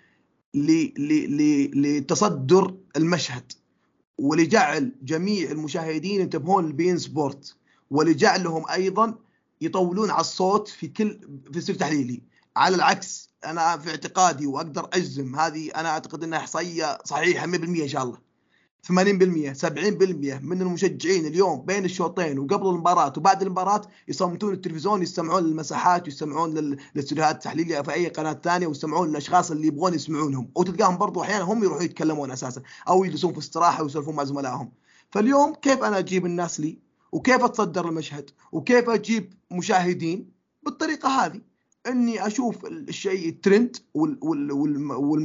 لتصدر 1.74 2.74
المشهد. 2.96 3.52
ولجعل 4.18 4.92
جميع 5.02 5.50
المشاهدين 5.50 6.20
ينتبهون 6.20 6.68
لبين 6.68 6.98
سبورت. 6.98 7.56
ولجعلهم 7.90 8.64
أيضا 8.72 9.14
يطولون 9.60 10.10
على 10.10 10.20
الصوت 10.20 10.68
في 10.68 10.88
كل 10.88 11.20
في 11.52 11.58
السير 11.58 11.74
تحليلي. 11.74 12.22
على 12.56 12.76
العكس 12.76 13.30
أنا 13.44 13.76
في 13.76 13.90
اعتقادي 13.90 14.46
وأقدر 14.46 14.88
أجزم 14.92 15.36
هذه 15.36 15.70
أنا 15.70 15.88
أعتقد 15.88 16.24
إنها 16.24 16.38
إحصائية 16.38 16.98
صحيحة 17.04 17.46
100% 17.46 17.54
إن 17.82 17.88
شاء 17.88 18.02
الله. 18.02 18.26
80% 18.86 19.52
70% 19.52 20.40
من 20.42 20.62
المشجعين 20.62 21.26
اليوم 21.26 21.62
بين 21.62 21.84
الشوطين 21.84 22.38
وقبل 22.38 22.68
المباراة 22.68 23.12
وبعد 23.16 23.42
المباراة 23.42 23.80
يصمتون 24.08 24.52
التلفزيون 24.52 25.02
يستمعون 25.02 25.42
للمساحات 25.42 26.04
ويستمعون 26.04 26.54
للاستديوهات 26.54 27.34
التحليلية 27.34 27.80
في 27.80 27.92
أي 27.92 28.08
قناة 28.08 28.40
ثانية 28.44 28.66
ويستمعون 28.66 29.08
للأشخاص 29.08 29.50
اللي 29.50 29.66
يبغون 29.66 29.94
يسمعونهم. 29.94 30.50
وتلقاهم 30.54 30.98
برضو 30.98 31.22
أحيانا 31.22 31.44
هم 31.44 31.64
يروحون 31.64 31.84
يتكلمون 31.84 32.30
أساسا 32.30 32.62
أو 32.88 33.04
يجلسون 33.04 33.32
في 33.32 33.38
استراحة 33.38 33.82
ويسولفون 33.82 34.16
مع 34.16 34.24
زملائهم. 34.24 34.72
فاليوم 35.10 35.54
كيف 35.54 35.82
أنا 35.82 35.98
أجيب 35.98 36.26
الناس 36.26 36.60
لي؟ 36.60 36.85
وكيف 37.12 37.44
أتصدر 37.44 37.88
المشهد؟ 37.88 38.30
وكيف 38.52 38.88
أجيب 38.88 39.34
مشاهدين؟ 39.50 40.30
بالطريقة 40.62 41.08
هذه. 41.08 41.40
إني 41.86 42.26
أشوف 42.26 42.66
الشيء 42.66 43.28
الترند 43.28 43.76
وال 43.94 44.18
وال 44.22 44.52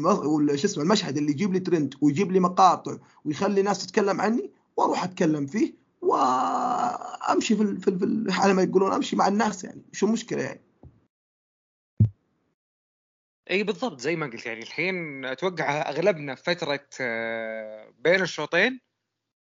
وال 0.08 0.52
اسمه 0.52 0.84
المشهد 0.84 1.18
اللي 1.18 1.32
يجيب 1.32 1.54
لي 1.54 1.60
ترند 1.60 1.94
ويجيب 2.02 2.32
لي 2.32 2.40
مقاطع 2.40 2.98
ويخلي 3.26 3.60
الناس 3.60 3.88
تتكلم 3.88 4.22
عني 4.22 4.52
وأروح 4.78 5.04
أتكلم 5.04 5.46
فيه 5.46 5.74
وأمشي 6.02 7.56
في 7.56 7.78
في, 7.80 8.26
على 8.30 8.54
ما 8.54 8.64
يقولون 8.64 8.94
أمشي 8.94 9.16
مع 9.16 9.28
الناس 9.28 9.64
يعني. 9.64 9.82
شو 9.92 10.06
المشكلة 10.06 10.42
يعني؟ 10.42 10.62
إي 13.52 13.64
بالضبط 13.64 14.00
زي 14.00 14.16
ما 14.16 14.26
قلت 14.26 14.46
يعني 14.46 14.60
الحين 14.60 15.26
أتوقع 15.26 15.90
أغلبنا 15.90 16.36
فترة 16.36 16.88
آه، 17.02 17.94
بين 18.00 18.22
الشوطين 18.22 18.80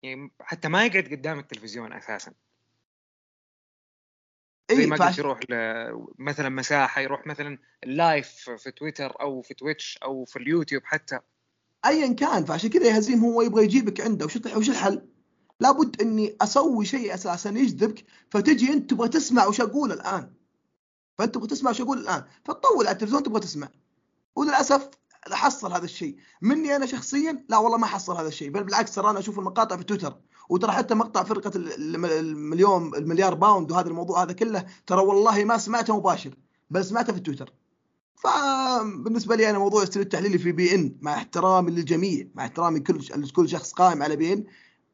يعني 0.03 0.31
حتى 0.39 0.67
ما 0.67 0.85
يقعد 0.85 1.03
قدام 1.03 1.39
التلفزيون 1.39 1.93
أساسا. 1.93 2.33
زي 4.71 4.85
ما 4.85 4.95
قلت 4.95 5.17
يروح 5.17 5.39
مثلا 6.19 6.49
مساحة 6.49 7.01
يروح 7.01 7.27
مثلا 7.27 7.57
ال 7.83 7.97
live 7.97 8.49
في 8.49 8.71
تويتر 8.71 9.21
أو 9.21 9.41
في 9.41 9.53
تويتش 9.53 9.97
أو 10.03 10.25
في 10.25 10.39
اليوتيوب 10.39 10.83
حتى. 10.85 11.19
ايا 11.85 12.13
كان 12.13 12.45
فعشان 12.45 12.69
كذا 12.69 12.87
يا 12.87 12.99
هزيم 12.99 13.19
هو 13.19 13.41
يبغى 13.41 13.63
يجيبك 13.63 14.01
عنده. 14.01 14.25
وش 14.25 14.37
وش 14.55 14.69
الحل؟ 14.69 15.07
لابد 15.59 16.01
إني 16.01 16.37
أسوي 16.41 16.85
شيء 16.85 17.13
أساسا 17.13 17.49
يجذبك. 17.49 18.05
فتجي 18.29 18.73
أنت 18.73 18.89
تبغى 18.89 19.09
تسمع 19.09 19.45
وش 19.45 19.61
أقول 19.61 19.91
الآن. 19.91 20.33
فأنت 21.17 21.35
تبغى 21.35 21.47
تسمع 21.47 21.71
وش 21.71 21.81
أقول 21.81 21.97
الآن. 21.97 22.23
فتطول 22.45 22.87
على 22.87 22.93
التلفزيون 22.93 23.23
تبغى 23.23 23.39
تسمع. 23.39 23.69
وللأسف 24.35 24.89
حصل 25.29 25.73
هذا 25.73 25.85
الشيء. 25.85 26.15
مني 26.41 26.75
أنا 26.75 26.85
شخصيا 26.85 27.45
لا 27.49 27.57
والله 27.57 27.77
ما 27.77 27.87
حصل 27.87 28.17
هذا 28.17 28.27
الشيء 28.27 28.49
بل 28.49 28.63
بالعكس 28.63 28.95
ترى 28.95 29.09
أنا 29.09 29.19
أشوف 29.19 29.39
المقاطع 29.39 29.77
في 29.77 29.83
تويتر 29.83 30.17
وترى 30.49 30.71
حتى 30.71 30.93
مقطع 30.93 31.23
فرقة 31.23 31.51
المليون 31.55 32.95
المليار 32.95 33.33
pound 33.33 33.71
وهذا 33.71 33.87
الموضوع 33.87 34.23
هذا 34.23 34.33
كله 34.33 34.65
ترى 34.87 35.01
والله 35.01 35.43
ما 35.43 35.57
سمعته 35.57 35.97
مباشر 35.97 36.35
بل 36.69 36.85
سمعته 36.85 37.13
في 37.13 37.19
تويتر. 37.19 37.53
فبالنسبه 38.15 39.35
لي 39.35 39.49
أنا 39.49 39.59
موضوع 39.59 39.79
الاستوديو 39.79 40.01
التحليلي 40.01 40.37
في 40.37 40.51
beIN 40.51 40.95
مع 41.01 41.13
احترامي 41.13 41.71
للجميع 41.71 42.27
مع 42.35 42.43
احترامي 42.43 42.79
كل 42.79 43.31
كل 43.31 43.49
شخص 43.49 43.71
قائم 43.71 44.03
على 44.03 44.15
beIN 44.15 44.43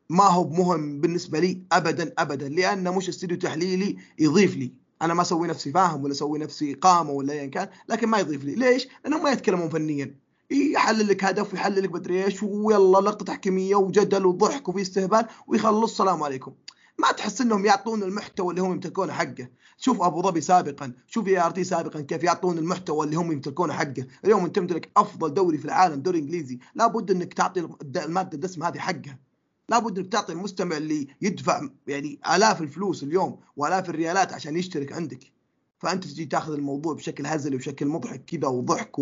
ما 0.09 0.23
هو 0.23 0.49
مهم 0.49 1.01
بالنسبة 1.01 1.39
لي 1.39 1.63
ابدا 1.71 2.13
ابدا 2.17 2.49
لأنه 2.49 2.97
مش 2.97 3.09
أستوديو 3.09 3.37
تحليلي 3.37 3.97
يضيف 4.19 4.55
لي. 4.55 4.73
أنا 5.01 5.13
ما 5.13 5.21
أسوي 5.21 5.47
نفسي 5.47 5.71
فاهم 5.71 6.03
ولا 6.03 6.13
أسوي 6.13 6.39
نفسي 6.39 6.73
قامه 6.73 7.11
ولا 7.11 7.33
ايا 7.33 7.45
كان 7.45 7.69
لكن 7.89 8.07
ما 8.07 8.19
يضيف 8.19 8.43
لي. 8.43 8.55
ليش؟ 8.55 8.87
لأنهم 9.03 9.23
ما 9.23 9.31
يتكلمون 9.31 9.69
فنيا. 9.69 10.15
يحلل 10.51 11.07
لك 11.07 11.23
هدف 11.23 11.53
ويحلل 11.53 11.83
لك 11.83 11.91
مدري 11.91 12.25
إيش 12.25 12.43
ويلا 12.43 12.97
لقطة 12.97 13.25
تحكيميه 13.25 13.75
وجدل 13.75 14.25
وضحك 14.25 14.69
وفي 14.69 14.81
استهبال 14.81 15.25
ويخلص. 15.47 15.91
السلام 15.91 16.23
عليكم. 16.23 16.51
ما 16.99 17.11
تحس 17.11 17.41
إنهم 17.41 17.65
يعطون 17.65 18.03
المحتوى 18.03 18.49
اللي 18.49 18.61
هم 18.61 18.71
يمتلكونه 18.71 19.13
حقه. 19.13 19.47
شوف 19.77 20.01
أبو 20.01 20.21
ظبي 20.21 20.41
سابقا 20.41 20.91
شوف 21.07 21.27
ART 21.27 21.63
سابقا 21.63 22.01
كيف 22.01 22.23
يعطون 22.23 22.57
المحتوى 22.57 23.05
اللي 23.05 23.15
هم 23.15 23.31
يمتلكونه 23.31 23.73
حقه. 23.73 24.07
اليوم 24.25 24.45
أنت 24.45 24.55
تمتلك 24.55 24.89
أفضل 24.97 25.33
دوري 25.33 25.57
في 25.57 25.65
العالم 25.65 26.01
دوري 26.01 26.19
إنجليزي. 26.19 26.59
لابد 26.75 27.11
إنك 27.11 27.33
تعطي 27.33 27.67
المادة 27.95 28.33
الدسم 28.33 28.63
هذه 28.63 28.77
حقها. 28.77 29.26
لابد 29.69 29.99
انك 29.99 30.11
تعطي 30.11 30.33
المستمع 30.33 30.77
اللي 30.77 31.07
يدفع 31.21 31.69
يعني 31.87 32.19
آلاف 32.35 32.61
الفلوس 32.61 33.03
اليوم 33.03 33.41
وآلاف 33.55 33.89
الريالات 33.89 34.33
عشان 34.33 34.57
يشترك 34.57 34.93
عندك. 34.93 35.31
فأنت 35.79 36.03
تجي 36.03 36.25
تاخذ 36.25 36.53
الموضوع 36.53 36.93
بشكل 36.93 37.25
هزلي 37.25 37.55
وبشكل 37.55 37.85
مضحك 37.85 38.25
كذا 38.25 38.47
وضحك 38.47 38.99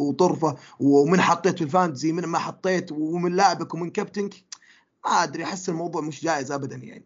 وطرفة 0.00 0.56
ومن 0.80 1.20
حطيت 1.20 1.58
في 1.58 1.64
ال 1.64 1.70
fantasy 1.70 2.12
من 2.12 2.24
ما 2.26 2.38
حطيت 2.38 2.92
ومن 2.92 3.36
لاعبك 3.36 3.74
ومن 3.74 3.90
كابتنك. 3.90 4.34
ما 5.04 5.10
أدري 5.10 5.44
أحس 5.44 5.68
الموضوع 5.68 6.00
مش 6.02 6.22
جائز 6.24 6.52
ابدا 6.52 6.76
يعني. 6.76 7.04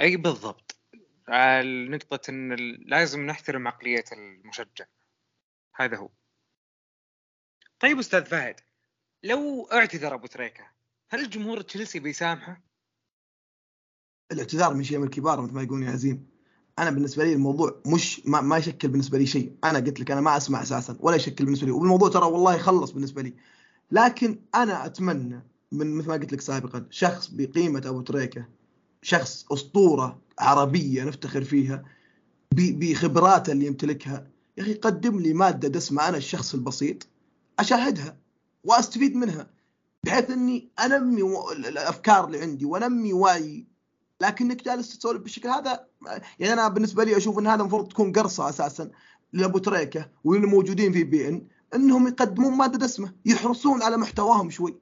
أي 0.00 0.16
بالضبط. 0.16 0.76
نقطة 1.88 2.30
إن 2.30 2.56
لازم 2.86 3.26
نحترم 3.26 3.68
عقلية 3.68 4.04
المشجع. 4.12 4.84
هذا 5.74 5.96
هو. 5.96 6.08
طيب 7.80 7.98
أستاذ 7.98 8.24
فهد 8.24 8.60
لو 9.24 9.68
اعتذر 9.72 10.14
أبو 10.14 10.26
تريكة 10.26 10.64
هل 11.08 11.30
جمهور 11.30 11.60
تشيلسي 11.60 11.98
بيسامحه؟ 11.98 12.62
الاعتذار 14.32 14.74
من 14.74 14.84
شيء 14.84 14.98
من 14.98 15.04
الكبار 15.04 15.40
مثل 15.40 15.54
ما 15.54 15.62
يقولون 15.62 15.82
يا 15.82 15.90
عزيم. 15.90 16.26
أنا 16.78 16.90
بالنسبة 16.90 17.24
لي 17.24 17.32
الموضوع 17.32 17.82
مش 17.86 18.26
ما, 18.26 18.40
ما 18.40 18.56
يشكل 18.56 18.88
بالنسبة 18.88 19.18
لي 19.18 19.26
شيء. 19.26 19.56
أنا 19.64 19.78
قلت 19.78 20.00
لك 20.00 20.10
أنا 20.10 20.20
ما 20.20 20.36
أسمع 20.36 20.62
أساسا 20.62 20.96
ولا 21.00 21.16
يشكل 21.16 21.44
بالنسبة 21.44 21.66
لي. 21.66 21.72
والموضوع 21.72 22.08
ترى 22.08 22.24
والله 22.24 22.54
يخلص 22.54 22.90
بالنسبة 22.90 23.22
لي. 23.22 23.34
لكن 23.90 24.38
أنا 24.54 24.86
أتمنى 24.86 25.42
من 25.72 25.94
مثل 25.94 26.08
ما 26.08 26.14
قلت 26.14 26.32
لك 26.32 26.40
سابقا 26.40 26.86
شخص 26.90 27.26
بقيمة 27.26 27.82
أبو 27.86 28.00
تريكة 28.00 28.48
شخص 29.02 29.46
أسطورة 29.52 30.20
عربية 30.38 31.04
نفتخر 31.04 31.44
فيها 31.44 31.84
بخبراته 32.52 33.52
اللي 33.52 33.66
يمتلكها 33.66 34.26
يا 34.56 34.62
أخي 34.62 34.74
قدم 34.74 35.20
لي 35.20 35.32
مادة 35.32 35.68
دسمة 35.68 36.08
أنا 36.08 36.16
الشخص 36.16 36.54
البسيط 36.54 37.06
أشاهدها. 37.58 38.19
واستفيد 38.64 39.16
منها 39.16 39.50
بحيث 40.04 40.30
إني 40.30 40.70
أنمي 40.84 41.22
الأفكار 41.52 42.24
اللي 42.24 42.40
عندي 42.40 42.64
وانمي 42.64 43.12
وعي 43.12 43.66
لكنك 44.20 44.64
جالس 44.64 44.98
تسولف 44.98 45.22
بالشكل 45.22 45.48
هذا 45.48 45.86
يعني 46.38 46.52
أنا 46.52 46.68
بالنسبة 46.68 47.04
لي 47.04 47.16
أشوف 47.16 47.38
إن 47.38 47.46
هذا 47.46 47.60
المفروض 47.60 47.88
تكون 47.88 48.12
قرصة 48.12 48.48
أساسا 48.48 48.90
لابو 49.32 49.58
تريكه 49.58 50.10
والموجودين 50.24 50.92
في 50.92 51.04
بي 51.04 51.28
إن 51.28 51.46
إنهم 51.74 52.08
يقدمون 52.08 52.52
مادة 52.52 52.78
دسمة 52.78 53.12
يحرصون 53.26 53.82
على 53.82 53.96
محتواهم 53.96 54.50
شوي. 54.50 54.78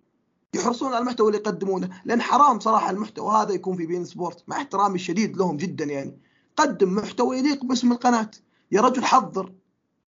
يحرصون 0.54 0.88
على 0.88 0.98
المحتوى 0.98 1.26
اللي 1.26 1.38
يقدمونه 1.38 2.02
لأن 2.04 2.22
حرام 2.22 2.60
صراحة 2.60 2.90
المحتوى 2.90 3.36
هذا 3.36 3.52
يكون 3.52 3.76
في 3.76 3.86
بين 3.86 4.04
سبورت. 4.04 4.44
مع 4.48 4.56
احترامي 4.56 4.94
الشديد 4.94 5.36
لهم 5.36 5.56
جدا 5.56 5.84
يعني. 5.84 6.18
قدم 6.56 6.94
محتوى 6.94 7.38
يليق 7.38 7.64
باسم 7.64 7.92
القناة. 7.92 8.30
يا 8.72 8.80
رجل 8.80 9.04
حضر 9.04 9.52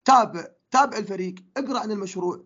تابع 0.05 0.47
تابع 0.71 0.99
الفريق 0.99 1.35
اقرأ 1.57 1.79
عن 1.79 1.91
المشروع. 1.91 2.45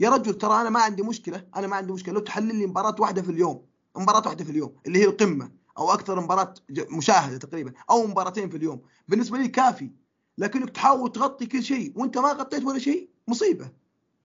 يا 0.00 0.10
رجل 0.10 0.34
ترى 0.34 0.60
أنا 0.60 0.70
ما 0.70 0.80
عندي 0.80 1.02
مشكلة 1.02 1.46
أنا 1.56 1.66
ما 1.66 1.76
عندي 1.76 1.92
مشكلة. 1.92 2.14
لو 2.14 2.20
تحلل 2.20 2.56
لي 2.56 2.66
مباراة 2.66 2.96
واحدة 2.98 3.22
في 3.22 3.30
اليوم 3.30 3.66
مباراة 3.96 4.22
واحدة 4.26 4.44
في 4.44 4.50
اليوم 4.50 4.74
اللي 4.86 4.98
هي 4.98 5.04
القمة 5.04 5.50
أو 5.78 5.92
أكثر 5.92 6.20
مباراة 6.20 6.54
مشاهدة 6.70 7.36
تقريبا 7.36 7.72
أو 7.90 8.06
مباراتين 8.06 8.50
في 8.50 8.56
اليوم 8.56 8.82
بالنسبة 9.08 9.38
لي 9.38 9.48
كافي. 9.48 9.90
لكنك 10.38 10.70
تحاول 10.70 11.12
تغطي 11.12 11.46
كل 11.46 11.62
شيء 11.62 11.92
وأنت 11.96 12.18
ما 12.18 12.32
غطيت 12.32 12.64
ولا 12.64 12.78
شيء 12.78 13.08
مصيبة. 13.28 13.70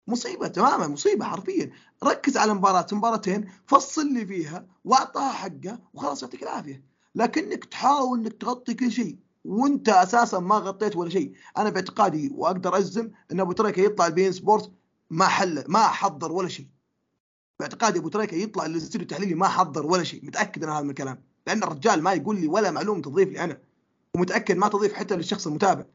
مصيبة 0.07 0.47
تماما 0.47 0.87
مصيبة 0.87 1.25
حرفيا. 1.25 1.71
ركز 2.03 2.37
على 2.37 2.53
مباراه 2.53 2.87
مباراتين 2.91 3.49
فصل 3.67 4.13
لي 4.13 4.25
فيها 4.25 4.65
واعطاها 4.85 5.31
حقها 5.31 5.79
وخلاص 5.93 6.23
يعطيك 6.23 6.43
العافية. 6.43 6.83
لكنك 7.15 7.65
تحاول 7.65 8.19
إنك 8.19 8.33
تغطي 8.33 8.73
كل 8.73 8.91
شيء 8.91 9.17
وأنت 9.45 9.89
أساسا 9.89 10.39
ما 10.39 10.55
غطيت 10.55 10.95
ولا 10.95 11.09
شيء. 11.09 11.33
أنا 11.57 11.69
باعتقادي 11.69 12.31
وأقدر 12.35 12.77
أجزم 12.77 13.11
إن 13.31 13.39
أبو 13.39 13.51
تريكة 13.51 13.81
يطلع 13.81 14.07
ال 14.07 14.12
beIN 14.12 14.31
Sport 14.31 14.71
ما 15.09 15.27
حل 15.27 15.63
ما 15.67 15.87
حضر 15.87 16.31
ولا 16.31 16.47
شيء. 16.47 16.67
باعتقادي 17.59 17.99
أبو 17.99 18.09
تريكة 18.09 18.35
يطلع 18.35 18.65
للاستوديو 18.65 19.01
التحليلي 19.01 19.35
ما 19.35 19.47
حضر 19.47 19.85
ولا 19.85 20.03
شيء. 20.03 20.25
متأكد 20.25 20.63
أنا 20.63 20.77
هذا 20.77 20.83
من 20.83 20.89
الكلام. 20.89 21.23
لأن 21.47 21.63
الرجال 21.63 22.03
ما 22.03 22.13
يقول 22.13 22.41
لي 22.41 22.47
ولا 22.47 22.71
معلومة 22.71 23.01
تضيف 23.01 23.29
لي 23.29 23.43
أنا. 23.43 23.61
ومتأكد 24.15 24.57
ما 24.57 24.67
تضيف 24.67 24.93
حتى 24.93 25.15
للشخص 25.15 25.47
المتابع. 25.47 25.85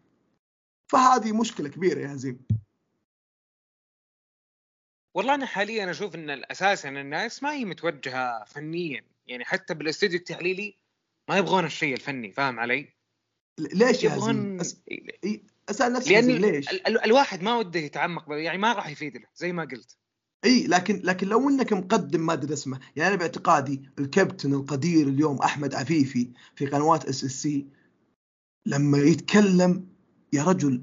فهذه 0.89 1.33
مشكلة 1.33 1.69
كبيرة 1.69 2.01
يا 2.01 2.15
هزيم 2.15 2.41
والله 5.15 5.35
أنا 5.35 5.47
حاليا 5.47 5.91
أشوف 5.91 6.15
إن 6.15 6.31
أساسا 6.51 6.89
الناس 6.89 7.43
ما 7.43 7.53
هي 7.53 7.65
متوجهة 7.65 8.45
فنيا. 8.45 9.05
يعني 9.27 9.45
حتى 9.45 9.75
بالاستوديو 9.75 10.19
التحليلي 10.19 10.79
ما 11.29 11.39
يبغون 11.39 11.65
الشيء 11.65 11.95
الفني 11.95 12.33
فاهم 12.33 12.61
علي؟ 12.61 12.95
ليش 13.59 14.05
يا 14.05 14.15
يبغون 14.15 14.61
أس... 14.61 14.81
أسأل 15.71 15.93
نفسي 15.93 16.13
لأن 16.13 16.27
ليش؟ 16.27 16.71
ال... 16.71 16.87
ال... 16.87 17.05
الواحد 17.05 17.43
ما 17.43 17.57
وده 17.57 17.81
يتعمق 17.81 18.25
يعني 18.29 18.59
ما 18.59 18.73
راح 18.73 18.89
يفيد 18.89 19.17
له 19.17 19.27
زي 19.37 19.53
ما 19.53 19.63
قلت. 19.65 19.97
إي 20.45 20.67
لكن 20.67 21.01
لكن 21.05 21.29
لو 21.29 21.49
إنك 21.49 21.73
مقدم 21.73 22.27
ماده 22.27 22.55
اسمه 22.55 22.81
يعني 22.97 23.09
أنا 23.09 23.17
باعتقادي 23.17 23.83
الكابتن 23.99 24.55
القدير 24.55 25.09
اليوم 25.09 25.39
أحمد 25.39 25.75
عفيفي 25.75 26.31
في 26.55 26.67
قنوات 26.67 27.05
SSC 27.05 27.67
لما 28.67 28.99
يتكلم 28.99 29.87
يا 30.33 30.43
رجل 30.43 30.83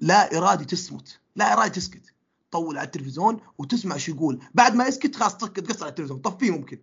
لا 0.00 0.38
إرادي 0.38 0.64
تصمت 0.64 1.20
لا 1.36 1.52
إرادي 1.52 1.70
تسكت. 1.70 2.14
طول 2.50 2.78
على 2.78 2.86
التلفزيون 2.86 3.40
وتسمع 3.58 3.96
شو 3.96 4.12
يقول. 4.12 4.44
بعد 4.54 4.74
ما 4.74 4.86
يسكت 4.86 5.16
خلاص 5.16 5.36
تقصر 5.36 5.84
على 5.84 5.90
التلفزيون 5.90 6.20
طفيه 6.20 6.50
ممكن. 6.50 6.78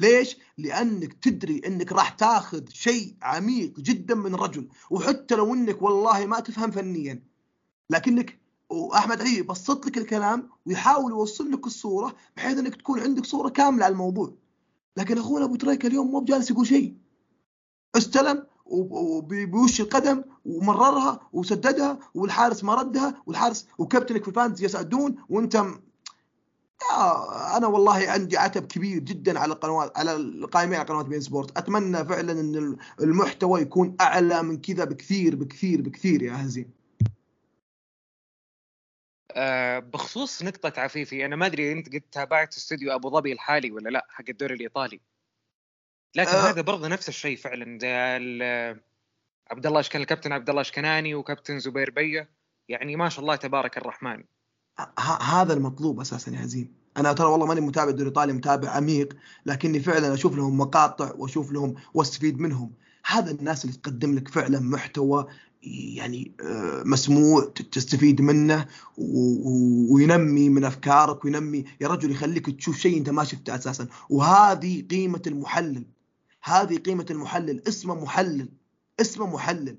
ليش؟ 0.00 0.36
لأنك 0.58 1.12
تدري 1.12 1.62
أنك 1.66 1.92
راح 1.92 2.08
تاخذ 2.08 2.68
شيء 2.68 3.16
عميق 3.22 3.80
جدا 3.80 4.14
من 4.14 4.34
الرجل 4.34 4.68
وحتى 4.90 5.34
لو 5.34 5.54
أنك 5.54 5.82
والله 5.82 6.26
ما 6.26 6.40
تفهم 6.40 6.70
فنيا. 6.70 7.22
لكنك 7.90 8.40
وأحمد 8.70 9.20
علي 9.20 9.36
يبسط 9.36 9.86
لك 9.86 9.98
الكلام 9.98 10.48
ويحاول 10.66 11.12
يوصل 11.12 11.50
لك 11.50 11.66
الصورة 11.66 12.14
بحيث 12.36 12.58
أنك 12.58 12.74
تكون 12.74 13.00
عندك 13.00 13.26
صورة 13.26 13.48
كاملة 13.48 13.84
على 13.84 13.92
الموضوع. 13.92 14.34
لكن 14.96 15.18
أخونا 15.18 15.44
أبو 15.44 15.56
تريكة 15.56 15.86
اليوم 15.86 16.10
مو 16.10 16.20
بجالس 16.20 16.50
يقول 16.50 16.66
شيء. 16.66 16.94
استلم 17.96 18.46
وبوش 18.66 19.80
القدم 19.80 20.22
ومررها 20.44 21.20
وسددها 21.32 21.98
والحارس 22.14 22.64
ما 22.64 22.74
ردها 22.74 23.22
والحارس 23.26 23.66
وكابتنك 23.78 24.22
في 24.22 24.28
الفانتزي 24.28 24.64
يسعدون 24.64 25.16
وأنت 25.28 25.64
أنا 27.56 27.66
والله 27.66 28.10
عندي 28.10 28.36
عتب 28.36 28.66
كبير 28.66 28.98
جدا 28.98 29.38
على 29.38 29.52
القنوات 29.52 29.98
على 29.98 30.16
القائمين 30.16 30.74
على 30.74 30.88
قنوات 30.88 31.06
بين 31.06 31.20
سبورت. 31.20 31.58
أتمنى 31.58 32.04
فعلا 32.04 32.32
إن 32.32 32.76
المحتوى 33.00 33.60
يكون 33.60 33.96
أعلى 34.00 34.42
من 34.42 34.60
كذا 34.60 34.84
بكثير 34.84 35.36
بكثير 35.36 35.80
بكثير 35.80 36.22
يا 36.22 36.44
هزيم. 36.44 36.70
أه 39.32 39.78
بخصوص 39.78 40.42
نقطة 40.42 40.80
عفيفي 40.80 41.24
أنا 41.24 41.36
ما 41.36 41.46
أدري 41.46 41.72
أنت 41.72 41.94
قد 41.94 42.02
تابعت 42.12 42.56
استوديو 42.56 42.94
أبو 42.94 43.10
ظبي 43.10 43.32
الحالي 43.32 43.70
ولا 43.70 43.88
لا 43.88 44.06
حق 44.08 44.24
الدوري 44.28 44.54
الإيطالي. 44.54 45.00
لكن 46.14 46.30
أه. 46.30 46.50
هذا 46.50 46.60
برضه 46.60 46.88
نفس 46.88 47.08
الشيء 47.08 47.36
فعلا 47.36 47.64
عبد 49.50 49.66
الله 49.66 49.82
كان 49.82 50.02
الكابتن 50.02 50.32
عبد 50.32 50.50
الله 50.50 50.60
اشكناني 50.60 51.14
وكابتن 51.14 51.58
زبير 51.58 51.90
بية 51.90 52.30
يعني 52.68 52.96
ما 52.96 53.08
شاء 53.08 53.20
الله 53.20 53.36
تبارك 53.36 53.78
الرحمن. 53.78 54.24
هذا 55.20 55.52
المطلوب 55.52 56.00
أساسا 56.00 56.32
يا 56.32 56.44
هزيم 56.44 56.72
أنا 56.96 57.12
ترى 57.12 57.26
والله 57.26 57.46
ماني 57.46 57.60
متابع 57.60 57.90
الدوري 57.90 58.02
الايطالي 58.02 58.32
متابع 58.32 58.68
عميق 58.68 59.16
لكني 59.46 59.80
فعلا 59.80 60.14
أشوف 60.14 60.36
لهم 60.36 60.58
مقاطع 60.58 61.12
وأشوف 61.16 61.52
لهم 61.52 61.74
وأستفيد 61.94 62.40
منهم. 62.40 62.72
هذا 63.06 63.30
الناس 63.30 63.64
اللي 63.64 63.76
تقدم 63.76 64.14
لك 64.14 64.28
فعلا 64.28 64.60
محتوى 64.60 65.26
يعني 65.62 66.32
آه، 66.40 66.82
مسموع 66.82 67.52
تستفيد 67.72 68.20
منه 68.20 68.66
وينمي 69.90 70.48
من 70.48 70.64
أفكارك 70.64 71.24
وينمي 71.24 71.64
يا 71.80 71.88
رجل 71.88 72.10
يخليك 72.10 72.50
تشوف 72.50 72.78
شيء 72.78 72.98
أنت 72.98 73.10
ما 73.10 73.24
شفته 73.24 73.54
أساسا. 73.54 73.88
وهذه 74.10 74.82
قيمة 74.90 75.22
المحلل. 75.26 75.84
هذه 76.42 76.76
قيمة 76.76 77.06
المحلل. 77.10 77.68
اسمه 77.68 77.94
محلل. 77.94 78.48
اسمه 79.00 79.26
محلل. 79.26 79.78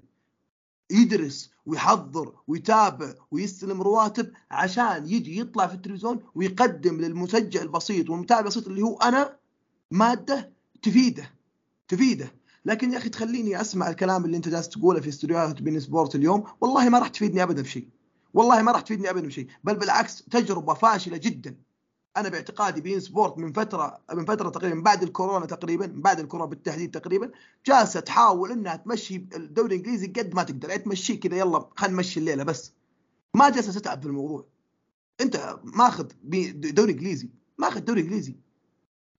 يدرس 0.92 1.52
ويحضر 1.66 2.34
ويتابع 2.48 3.14
ويستلم 3.32 3.82
رواتب 3.82 4.32
عشان 4.52 5.08
يجي 5.08 5.40
يطلع 5.40 5.68
في 5.68 5.74
التلفزيون 5.74 6.20
ويقدم 6.36 7.02
للمسجل 7.02 7.62
البسيط 7.62 8.10
والمتابع 8.10 8.40
البسيط 8.40 8.68
اللي 8.68 8.82
هو 8.82 8.98
أنا 8.98 9.38
مادة 9.92 10.52
تفيده 10.82 11.32
تفيده. 11.88 12.34
لكن 12.66 12.94
يا 12.94 12.98
أخي 12.98 13.10
تخليني 13.10 13.62
أسمع 13.62 13.90
الكلام 13.90 14.26
اللي 14.26 14.38
أنت 14.38 14.50
جالس 14.50 14.70
تقوله 14.70 15.00
في 15.02 15.10
استديوهات 15.10 15.62
بين 15.62 15.80
سبورت 15.80 16.16
اليوم 16.16 16.44
والله 16.62 16.90
ما 16.90 17.00
راح 17.00 17.08
تفيدني 17.08 17.44
ابدا 17.44 17.64
في 17.64 17.70
شيء. 17.70 17.88
والله 18.34 18.62
ما 18.62 18.72
راح 18.72 18.82
تفيدني 18.82 19.10
ابدا 19.10 19.28
في 19.28 19.34
شيء. 19.34 19.48
بل 19.64 19.76
بالعكس 19.76 20.24
تجربة 20.24 20.74
فاشلة 20.74 21.18
جدا. 21.18 21.56
أنا 22.18 22.30
باعتقادي 22.30 22.82
beIN 22.82 23.00
Sport 23.00 23.38
من 23.38 23.54
فترة 23.54 24.02
من 24.14 24.26
فترة 24.26 24.50
تقريبا 24.50 24.82
بعد 24.82 25.04
الكورونا 25.04 25.46
تقريبا 25.46 25.92
بعد 25.96 26.20
الكورونا 26.20 26.50
بالتحديد 26.50 26.92
تقريبا 26.92 27.32
جالسة 27.66 28.00
تحاول 28.00 28.52
إنها 28.52 28.76
تمشي 28.76 29.16
الدوري 29.16 29.76
الإنجليزي 29.76 30.08
قد 30.08 30.36
ما 30.36 30.44
تقدر. 30.44 30.70
يعني 30.70 30.82
تمشيه 30.84 31.20
كذا 31.20 31.38
يلا 31.38 31.70
خلينا 31.76 31.96
نمشي 31.96 32.20
الليلة 32.20 32.44
بس. 32.44 32.74
ما 33.34 33.50
جالسة 33.50 33.80
تتعب 33.80 34.02
في 34.02 34.08
الموضوع. 34.08 34.46
أنت 35.22 35.60
ماخذ 35.64 36.08
دوري 36.24 36.92
إنجليزي. 36.94 37.30
ماخذ 37.58 37.80
دوري 37.80 38.02
إنجليزي. 38.02 38.36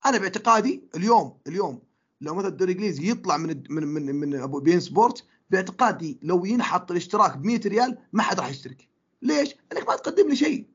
أنا 0.06 0.18
باعتقادي 0.18 0.82
اليوم 0.96 1.38
اليوم 1.46 1.82
لو 2.20 2.34
مثلا 2.34 2.48
الدوري 2.48 2.72
الإنجليزي 2.72 3.10
يطلع 3.10 3.36
من 3.36 3.62
من 3.70 3.86
من 3.86 4.14
من 4.14 4.34
ابو 4.34 4.60
beIN 4.60 4.80
Sport 4.80 5.24
باعتقادي 5.50 6.18
لو 6.22 6.44
ينحط 6.44 6.90
الاشتراك 6.90 7.36
ب 7.36 7.44
100 7.44 7.60
ريال 7.66 7.98
ما 8.12 8.22
حد 8.22 8.40
راح 8.40 8.48
يشترك. 8.48 8.88
ليش؟ 9.22 9.54
لأنك 9.72 9.88
ما 9.88 9.96
تقدم 9.96 10.28
لي 10.28 10.36
شيء. 10.36 10.66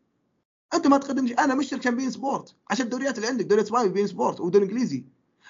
أنت 0.74 0.88
ما 0.88 0.98
تقدم 0.98 1.28
شيء 1.28 1.40
أنا 1.44 1.56
مشترك 1.56 1.80
عشان 1.80 1.96
beIN 1.96 2.12
Sport. 2.12 2.56
عشان 2.70 2.86
الدوريات 2.86 3.18
اللي 3.18 3.28
عندك 3.28 3.46
دوري 3.46 3.62
إسباني 3.62 3.90
beIN 3.90 4.08
Sport 4.08 4.40
ودوري 4.40 4.66
إنجليزي. 4.66 5.06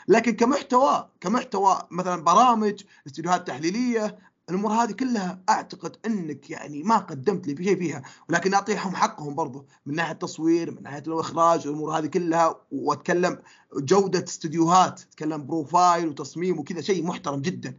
لكن 0.07 0.31
كمحتوى 0.31 1.09
كمحتوى 1.21 1.81
مثلا 1.91 2.23
برامج 2.23 2.83
استديوهات 3.07 3.47
تحليلية 3.47 4.19
الأمور 4.49 4.71
هذه 4.71 4.91
كلها 4.91 5.41
أعتقد 5.49 5.97
إنك 6.05 6.49
يعني 6.49 6.83
ما 6.83 6.97
قدمت 6.97 7.47
لي 7.47 7.63
شيء 7.63 7.77
فيها. 7.77 8.01
ولكن 8.29 8.53
أعطيهم 8.53 8.95
حقهم 8.95 9.35
برضه 9.35 9.65
من 9.85 9.95
ناحية 9.95 10.11
التصوير 10.11 10.71
من 10.71 10.83
ناحية 10.83 11.03
الإخراج 11.07 11.67
الأمور 11.67 11.97
هذه 11.97 12.05
كلها. 12.07 12.61
وأتكلم 12.71 13.37
جودة 13.77 14.23
استديوهات 14.23 15.01
أتكلم 15.01 15.47
profile 15.47 16.07
وتصميم 16.07 16.59
وكذا 16.59 16.81
شيء 16.81 17.05
محترم 17.05 17.41
جدا. 17.41 17.77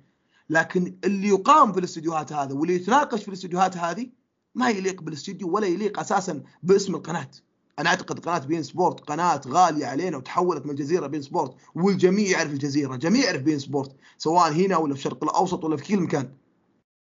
لكن 0.50 0.98
اللي 1.04 1.28
يقام 1.28 1.72
في 1.72 1.78
الاستديوهات 1.78 2.32
هذا 2.32 2.54
واللي 2.54 2.74
يتناقش 2.74 3.22
في 3.22 3.28
الاستديوهات 3.28 3.76
هذه 3.76 4.10
ما 4.58 4.70
يليق 4.70 5.02
بالاستديو 5.02 5.54
ولا 5.54 5.66
يليق 5.66 6.00
أساسا 6.00 6.42
باسم 6.62 6.94
القناة. 6.94 7.30
أنا 7.78 7.90
أعتقد 7.90 8.18
قناة 8.18 8.38
beIN 8.38 8.62
Sport 8.62 9.00
قناة 9.00 9.40
غالية 9.46 9.86
علينا 9.86 10.16
وتحولت 10.16 10.64
من 10.64 10.70
الجزيرة 10.70 11.06
beIN 11.06 11.22
Sport 11.22 11.56
والجميع 11.74 12.30
يعرف 12.30 12.50
الجزيرة 12.50 12.96
جميع 12.96 13.24
يعرف 13.24 13.42
beIN 13.42 13.58
Sport 13.58 13.96
سواء 14.18 14.52
هنا 14.52 14.76
ولا 14.76 14.94
في 14.94 15.00
الشرق 15.00 15.24
الأوسط 15.24 15.64
ولا 15.64 15.76
في 15.76 15.84
كل 15.84 16.00
مكان. 16.00 16.36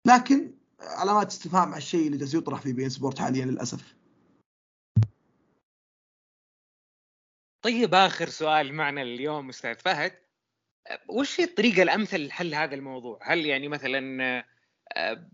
لكن 0.07 0.51
علامات 0.79 1.27
استفهام 1.27 1.69
على 1.69 1.77
الشيء 1.77 2.05
اللي 2.07 2.17
جالس 2.17 2.33
يطرح 2.33 2.61
في 2.61 2.73
beIN 2.73 2.89
Sport 2.89 3.19
حاليا 3.19 3.45
للأسف. 3.45 3.95
طيب 7.61 7.93
آخر 7.93 8.29
سؤال 8.29 8.73
معنا 8.73 9.01
اليوم 9.01 9.49
أستاذ 9.49 9.75
فهد. 9.75 10.11
وش 11.09 11.39
هي 11.39 11.45
الطريقة 11.45 11.81
الأمثل 11.81 12.25
لحل 12.25 12.55
هذا 12.55 12.75
الموضوع؟ 12.75 13.19
هل 13.21 13.45
يعني 13.45 13.67
مثلا 13.67 14.43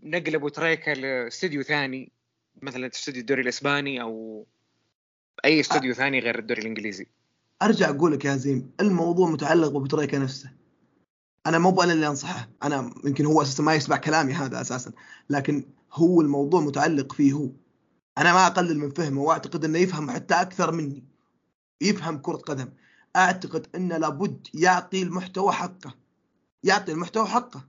نقل 0.02 0.34
ابو 0.34 0.48
تريكه 0.48 0.92
لاستوديو 0.92 1.62
ثاني 1.62 2.12
مثلا 2.62 2.86
استوديو 2.86 3.20
الدوري 3.20 3.42
الإسباني 3.42 4.02
أو 4.02 4.46
أي 5.44 5.60
استوديو 5.60 5.94
ثاني 5.94 6.18
غير 6.18 6.38
الدوري 6.38 6.60
الإنجليزي؟ 6.60 7.06
أرجع 7.62 7.90
أقول 7.90 8.12
لك 8.12 8.24
يا 8.24 8.36
زيم 8.36 8.70
الموضوع 8.80 9.30
متعلق 9.30 9.68
بابو 9.68 9.86
تريكه 9.86 10.18
نفسه. 10.18 10.50
أنا 11.46 11.58
مو 11.58 11.82
أنا 11.82 11.92
اللي 11.92 12.06
أنصحه 12.06 12.48
أنا 12.62 12.94
يمكن 13.04 13.26
هو 13.26 13.42
أساسا 13.42 13.62
ما 13.62 13.74
يسمع 13.74 13.96
كلامي 13.96 14.32
هذا 14.32 14.60
أساسا 14.60 14.92
لكن 15.30 15.64
هو 15.92 16.20
الموضوع 16.20 16.60
متعلق 16.60 17.12
فيه 17.12 17.32
هو. 17.32 17.50
أنا 18.18 18.32
ما 18.32 18.46
أقلل 18.46 18.78
من 18.78 18.90
فهمه 18.90 19.20
وأعتقد 19.20 19.64
إنه 19.64 19.78
يفهم 19.78 20.10
حتى 20.10 20.34
أكثر 20.34 20.72
مني. 20.72 21.04
يفهم 21.80 22.18
كرة 22.18 22.36
قدم. 22.36 22.68
أعتقد 23.16 23.66
انه 23.74 23.96
لابد 23.96 24.46
يعطي 24.54 25.02
المحتوى 25.02 25.52
حقه. 25.52 25.94
يعطي 26.64 26.92
المحتوى 26.92 27.26
حقه. 27.26 27.68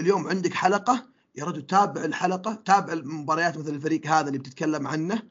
اليوم 0.00 0.26
عندك 0.26 0.54
حلقة 0.54 1.09
يا 1.34 1.44
رجل 1.44 1.66
تابع 1.66 2.04
الحلقة 2.04 2.54
تابع 2.54 2.92
المباريات 2.92 3.58
مثل 3.58 3.74
الفريق 3.74 4.06
هذا 4.06 4.28
اللي 4.28 4.38
بتتكلم 4.38 4.86
عنه 4.86 5.22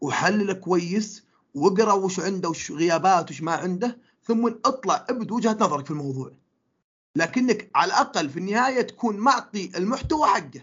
وحلله 0.00 0.52
كويس 0.52 1.24
واقرا 1.54 1.92
وش 1.92 2.20
عنده 2.20 2.48
وش 2.48 2.72
غيابات 2.72 3.30
وش 3.30 3.42
ما 3.42 3.52
عنده 3.52 3.98
ثم 4.24 4.46
اطلع 4.46 5.06
ابد 5.08 5.30
وجهة 5.30 5.56
نظرك 5.60 5.84
في 5.84 5.90
الموضوع. 5.90 6.32
لكنك 7.16 7.70
على 7.74 7.88
الأقل 7.88 8.30
في 8.30 8.38
النهاية 8.38 8.80
تكون 8.82 9.16
معطي 9.16 9.70
المحتوى 9.76 10.26
حقه. 10.26 10.60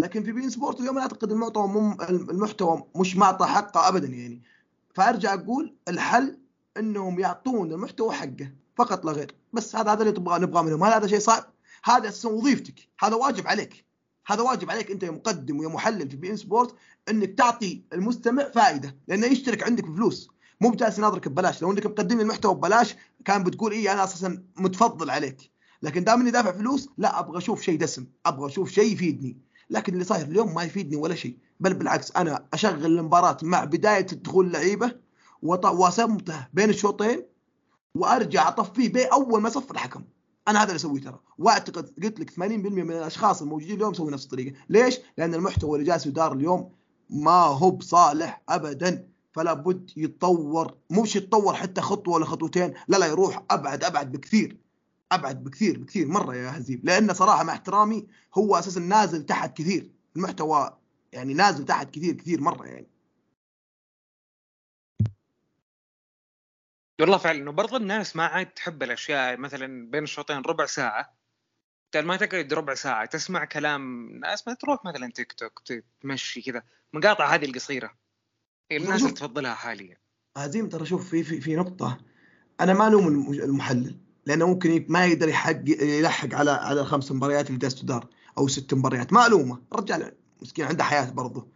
لكن 0.00 0.22
في 0.24 0.32
بين 0.32 0.50
سبورت 0.50 0.80
اليوم 0.80 0.98
أعتقد 0.98 1.32
المحتوى 1.32 1.68
مم 1.68 1.96
المحتوى 2.02 2.84
مش 2.96 3.16
معطى 3.16 3.46
حقه 3.46 3.88
ابدا 3.88 4.06
يعني. 4.06 4.42
فأرجع 4.94 5.34
أقول 5.34 5.74
الحل 5.88 6.38
إنهم 6.76 7.20
يعطون 7.20 7.72
المحتوى 7.72 8.14
حقه 8.14 8.52
فقط 8.76 9.04
لا 9.04 9.12
غير. 9.12 9.34
بس 9.52 9.76
هذا 9.76 9.92
هذا 9.92 10.02
اللي 10.02 10.12
تبغى 10.12 10.38
نبغاه 10.38 10.62
منهم. 10.62 10.84
هل 10.84 10.92
هذا 10.92 11.06
شيء 11.06 11.18
صعب. 11.18 11.44
هذا 11.84 12.08
أساسا 12.08 12.28
وظيفتك. 12.28 12.88
هذا 13.00 13.14
واجب 13.14 13.46
عليك. 13.46 13.84
هذا 14.26 14.42
واجب 14.42 14.70
عليك 14.70 14.90
أنت 14.90 15.02
يا 15.02 15.10
مقدم 15.10 15.60
ويا 15.60 15.68
محلل 15.68 16.10
في 16.10 16.16
beIN 16.16 16.36
Sport 16.36 16.74
إنك 17.08 17.38
تعطي 17.38 17.82
المستمع 17.92 18.44
فائدة 18.50 18.96
لأنه 19.08 19.26
يشترك 19.26 19.62
عندك 19.62 19.84
بفلوس. 19.84 20.28
مو 20.60 20.70
بجالس 20.70 20.98
يناظرك 20.98 21.28
ببلاش 21.28 21.62
لو 21.62 21.72
إنك 21.72 21.86
مقدم 21.86 22.16
لي 22.16 22.22
المحتوى 22.22 22.54
ببلاش 22.54 22.94
كان 23.24 23.44
بتقول 23.44 23.72
إيه 23.72 23.92
أنا 23.92 24.04
أساسا 24.04 24.42
متفضل 24.56 25.10
عليك. 25.10 25.50
لكن 25.82 26.04
دام 26.04 26.20
إني 26.20 26.30
دافع 26.30 26.52
فلوس 26.52 26.88
لا 26.98 27.18
أبغى 27.18 27.38
أشوف 27.38 27.62
شيء 27.62 27.78
دسم 27.78 28.06
أبغى 28.26 28.46
أشوف 28.46 28.70
شيء 28.70 28.92
يفيدني. 28.92 29.38
لكن 29.70 29.92
اللي 29.92 30.04
صاير 30.04 30.26
اليوم 30.26 30.54
ما 30.54 30.62
يفيدني 30.62 30.96
ولا 30.96 31.14
شيء 31.14 31.36
بل 31.60 31.74
بالعكس 31.74 32.12
أنا 32.16 32.46
أشغل 32.52 32.86
المباراة 32.86 33.36
مع 33.42 33.64
بداية 33.64 34.06
دخول 34.06 34.46
اللعيبه 34.46 34.92
واصمته 35.42 36.46
بين 36.52 36.70
الشوطين 36.70 37.22
وأرجع 37.94 38.48
أطفيه 38.48 38.92
بين 38.92 39.06
اول 39.06 39.40
ما 39.42 39.48
صف 39.48 39.70
الحكم. 39.70 40.04
أنا 40.48 40.58
هذا 40.58 40.68
اللي 40.68 40.76
أسويه 40.76 41.00
ترى. 41.00 41.20
وأعتقد 41.38 41.90
قلت 42.02 42.20
لك 42.20 42.30
80% 42.30 42.38
من 42.38 42.90
الأشخاص 42.90 43.42
الموجودين 43.42 43.76
اليوم 43.76 43.92
يسوون 43.92 44.12
نفس 44.12 44.24
الطريقة. 44.24 44.56
ليش؟ 44.68 44.98
لأن 45.18 45.34
المحتوى 45.34 45.78
اللي 45.78 45.90
جالس 45.90 46.06
يدار 46.06 46.32
اليوم 46.32 46.70
ما 47.10 47.30
هو 47.32 47.70
بصالح 47.70 48.42
ابدا. 48.48 49.08
فلا 49.32 49.52
بد 49.52 49.90
يتطور. 49.96 50.74
مش 50.90 51.16
يتطور 51.16 51.54
حتى 51.54 51.80
خطوة 51.80 52.14
ولا 52.14 52.24
خطوتين. 52.24 52.74
لا 52.88 52.96
لا 52.96 53.06
يروح 53.06 53.42
أبعد 53.50 53.84
أبعد 53.84 54.12
بكثير. 54.12 54.56
أبعد 55.12 55.44
بكثير 55.44 55.78
بكثير. 55.78 56.08
مرة 56.08 56.34
يا 56.36 56.58
هزيم. 56.58 56.80
لأن 56.84 57.14
صراحة 57.14 57.44
مع 57.44 57.52
احترامي 57.52 58.06
هو 58.34 58.56
أساسا 58.56 58.80
نازل 58.80 59.26
تحت 59.26 59.56
كثير. 59.56 59.90
المحتوى 60.16 60.76
يعني 61.12 61.34
نازل 61.34 61.64
تحت 61.64 61.90
كثير 61.90 62.14
كثير 62.14 62.40
مرة 62.40 62.66
يعني. 62.66 62.86
والله 67.00 67.18
فعلا 67.18 67.50
وبرضه 67.50 67.76
الناس 67.76 68.16
ما 68.16 68.26
عاد 68.26 68.46
تحب 68.46 68.82
الأشياء 68.82 69.36
مثلا 69.36 69.90
بين 69.90 70.02
الشوطين 70.02 70.36
ربع 70.36 70.66
ساعة. 70.66 71.14
ما 71.96 72.16
تقعد 72.16 72.54
ربع 72.54 72.74
ساعة 72.74 73.06
تسمع 73.06 73.44
كلام 73.44 74.10
ناس 74.18 74.48
ما 74.48 74.54
تروح 74.54 74.84
مثلا 74.84 75.12
تيك 75.12 75.32
توك 75.32 75.62
تمشي 76.02 76.42
كذا 76.42 76.62
مقاطع 76.92 77.34
هذه 77.34 77.44
القصيرة. 77.44 77.94
الناس 78.72 79.02
اللي 79.02 79.12
تفضلها 79.12 79.54
حاليا. 79.54 79.96
هزيم 80.36 80.68
ترى 80.68 80.86
شوف 80.86 81.10
في 81.10 81.24
في 81.24 81.40
في 81.40 81.56
نقطة 81.56 81.98
أنا 82.60 82.74
ما 82.74 82.88
ألوم 82.88 83.32
المحلل 83.32 83.98
لأنه 84.26 84.46
ممكن 84.46 84.86
ما 84.88 85.06
يقدر 85.06 85.28
يحق 85.28 85.60
يلحق 85.68 86.34
على 86.34 86.50
على 86.50 86.80
الخمس 86.80 87.12
مباريات 87.12 87.46
اللي 87.46 87.58
جالس 87.58 87.74
تدار 87.74 88.08
أو 88.38 88.48
ست 88.48 88.74
مباريات. 88.74 89.12
ما 89.12 89.26
ألومه. 89.26 89.62
الرجال 89.72 90.12
مسكين 90.42 90.64
عنده 90.64 90.84
حياة 90.84 91.10
برضه 91.10 91.48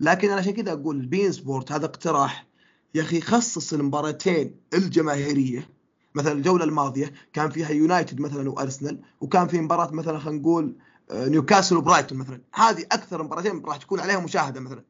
لكن 0.00 0.28
أنا 0.28 0.38
عشان 0.38 0.52
كذا 0.52 0.72
أقول 0.72 1.06
beIN 1.06 1.32
Sport 1.32 1.72
هذا 1.72 1.86
اقتراح 1.86 2.46
يا 2.94 3.02
أخي 3.02 3.20
خصص 3.20 3.72
المباراتين 3.72 4.60
الجماهيرية. 4.74 5.68
مثلا 6.14 6.32
الجولة 6.32 6.64
الماضية 6.64 7.14
كان 7.32 7.50
فيها 7.50 7.70
يونايتد 7.70 8.20
مثلا 8.20 8.50
وأرسنال 8.50 9.00
وكان 9.20 9.48
في 9.48 9.60
مباراة 9.60 9.90
مثلا 9.90 10.18
خلينا 10.18 10.40
نقول 10.40 10.76
آه، 11.10 11.28
نيوكاسل 11.28 11.76
وبرايتون 11.76 12.18
مثلا. 12.18 12.40
هذه 12.54 12.82
أكثر 12.92 13.22
مباراتين 13.22 13.62
راح 13.64 13.76
تكون 13.76 14.00
عليها 14.00 14.20
مشاهدة 14.20 14.60
مثلا. 14.60 14.84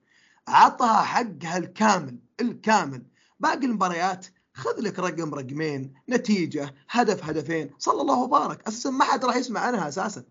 عطها 0.48 1.02
حقها 1.02 1.56
الكامل 1.56 2.18
الكامل. 2.40 3.02
باقي 3.40 3.66
المباريات 3.66 4.26
خذ 4.54 4.80
لك 4.80 4.98
رقم 4.98 5.34
رقمين 5.34 5.94
نتيجة 6.08 6.74
هدف 6.90 7.24
هدفين. 7.24 7.70
صلى 7.78 8.00
الله 8.00 8.18
وبارك. 8.18 8.68
أساسا 8.68 8.90
ما 8.90 9.04
حد 9.04 9.24
راح 9.24 9.36
يسمع 9.36 9.60
عنها 9.60 9.88
أساسا. 9.88 10.24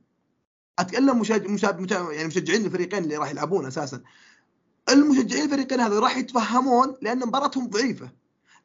أتكلم 0.80 1.20
مشاهد 1.20 1.48
مشاهد 1.48 1.92
يعني 1.92 2.28
مشجعين 2.28 2.66
الفريقين 2.66 3.04
اللي 3.04 3.18
راح 3.18 3.30
يلعبون 3.30 3.66
أساسا. 3.66 4.02
المشجعين 4.90 5.44
الفريقين 5.44 5.80
هذا 5.80 6.00
راح 6.00 6.18
يتفهمون 6.18 6.98
لأن 7.02 7.20
مباراتهم 7.20 7.68
ضعيفة. 7.68 8.12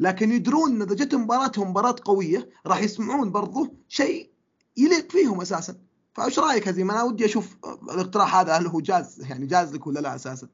لكن 0.01 0.33
يدرون 0.33 0.71
إن 0.71 0.83
اذا 0.83 0.95
جت 0.95 1.15
مباراتهم 1.15 1.71
مباراة 1.71 1.97
قوية 2.05 2.51
راح 2.67 2.83
يسمعون 2.83 3.33
برضو 3.33 3.77
شيء 3.89 4.31
يليق 4.77 5.13
فيهم 5.13 5.41
أساسا. 5.41 5.81
فايش 6.15 6.39
رأيك 6.39 6.69
هزيم 6.69 6.91
أنا 6.91 7.03
ودي 7.03 7.25
أشوف 7.25 7.57
الاقتراح 7.65 8.35
هذا 8.37 8.53
هل 8.53 8.67
هو 8.67 8.81
جاز؟ 8.81 9.27
يعني 9.31 9.47
جاز 9.47 9.75
لك 9.75 9.87
ولا 9.87 10.01
لا 10.01 10.15
أساسا؟ 10.15 10.49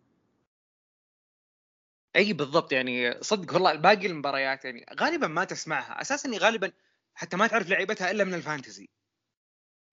أي 2.17 2.33
بالضبط 2.33 2.73
يعني 2.73 3.23
صدق 3.23 3.55
والله 3.55 3.75
باقي 3.75 4.07
المباريات 4.07 4.65
يعني 4.65 4.87
غالبا 5.01 5.27
ما 5.27 5.45
تسمعها. 5.45 6.01
أساسا 6.01 6.31
غالبا 6.39 6.73
حتى 7.15 7.37
ما 7.37 7.47
تعرف 7.47 7.69
لعيبتها 7.69 8.11
إلا 8.11 8.25
من 8.25 8.35
ال 8.35 8.41
Fantasy. 8.41 8.89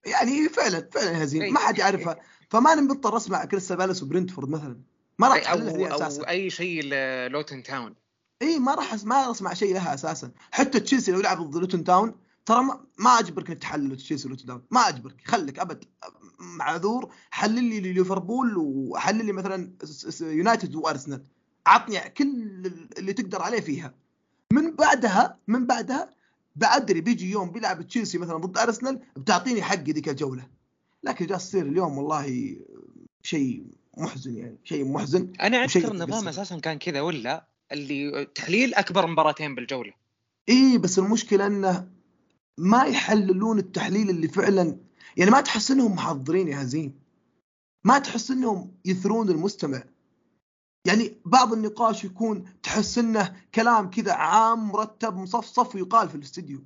يعني 0.06 0.48
فعلا 0.48 0.88
فعلا 0.92 1.24
هزيم 1.24 1.54
ما 1.54 1.60
حد 1.60 1.78
يعرفها. 1.78 2.20
فما 2.50 2.74
نضطر 2.74 3.16
أسمع 3.16 3.44
كريستال 3.44 3.76
بالاس 3.76 4.02
وبرنتفورد 4.02 4.48
مثلا. 4.48 4.91
ما 5.22 5.28
راح 5.28 5.50
أو, 5.50 5.58
أو 5.58 6.28
أي 6.28 6.50
شيء 6.50 6.82
لوتن 7.28 7.62
تاون 7.62 7.94
إي 8.42 8.58
ما 8.58 8.74
راح 8.74 9.04
ما 9.04 9.30
أسمع 9.30 9.54
شيء 9.54 9.74
لها 9.74 9.94
أساسا. 9.94 10.30
حتى 10.50 10.80
تشيلسي 10.80 11.12
لو 11.12 11.20
لعب 11.20 11.50
ضد 11.50 11.56
لوتن 11.56 11.84
تاون 11.84 12.14
ترى 12.46 12.62
ما, 12.62 12.80
ما 12.98 13.18
أجبرك 13.18 13.50
إنك 13.50 13.58
تحلل 13.58 13.96
تشيلسي 13.96 14.28
ولوتن 14.28 14.46
تاون 14.46 14.62
ما 14.70 14.88
أجبرك. 14.88 15.16
خليك 15.24 15.58
أبد. 15.58 15.84
معذور. 16.38 17.12
حلل 17.30 17.64
لي 17.64 17.80
ليفربول 17.80 18.56
وحلل 18.56 19.26
لي 19.26 19.32
مثلا 19.32 19.72
يونايتد 20.20 20.74
وأرسنال. 20.74 21.24
عطني 21.66 22.00
كل 22.00 22.26
اللي 22.98 23.12
تقدر 23.12 23.42
عليه 23.42 23.60
فيها. 23.60 23.94
من 24.52 24.76
بعدها 24.76 25.38
من 25.48 25.66
بعدها 25.66 26.10
بأدري 26.56 27.00
بيجي 27.00 27.30
يوم 27.30 27.50
بيلعب 27.50 27.86
تشيلسي 27.86 28.18
مثلا 28.18 28.36
ضد 28.36 28.58
أرسنال 28.58 29.00
بتعطيني 29.16 29.62
حقي 29.62 29.92
ذيك 29.92 30.08
الجولة. 30.08 30.48
لكن 31.02 31.26
جالس 31.26 31.48
تصير 31.48 31.66
اليوم 31.66 31.98
والله 31.98 32.56
شيء 33.22 33.64
محزن 33.96 34.36
يعني 34.36 34.58
شيء 34.64 34.84
محزن 34.84 35.32
أنا 35.40 35.64
أذكر 35.64 35.90
النظام 35.90 36.28
أساسا 36.28 36.58
كان 36.58 36.78
كذا 36.78 37.00
ولا 37.00 37.46
اللي 37.72 38.24
تحليل 38.24 38.74
أكبر 38.74 39.06
مباراتين 39.06 39.54
بالجولة. 39.54 39.92
اي 40.48 40.78
بس 40.78 40.98
المشكلة 40.98 41.46
إنه 41.46 41.88
ما 42.58 42.84
يحللون 42.84 43.58
التحليل 43.58 44.10
اللي 44.10 44.28
فعلا 44.28 44.76
يعني 45.16 45.30
ما 45.30 45.40
تحس 45.40 45.70
إنهم 45.70 45.92
محضرين 45.94 46.48
يا 46.48 46.62
هزيم. 46.62 47.00
ما 47.84 47.98
تحس 47.98 48.30
إنهم 48.30 48.74
يثرون 48.84 49.30
المستمع. 49.30 49.82
يعني 50.86 51.12
بعض 51.24 51.52
النقاش 51.52 52.04
يكون 52.04 52.44
تحس 52.62 52.98
إنه 52.98 53.36
كلام 53.54 53.90
كذا 53.90 54.12
عام 54.12 54.68
مرتب 54.68 55.16
مصفصف 55.16 55.74
ويقال 55.74 56.08
في 56.08 56.14
الاستديو. 56.14 56.64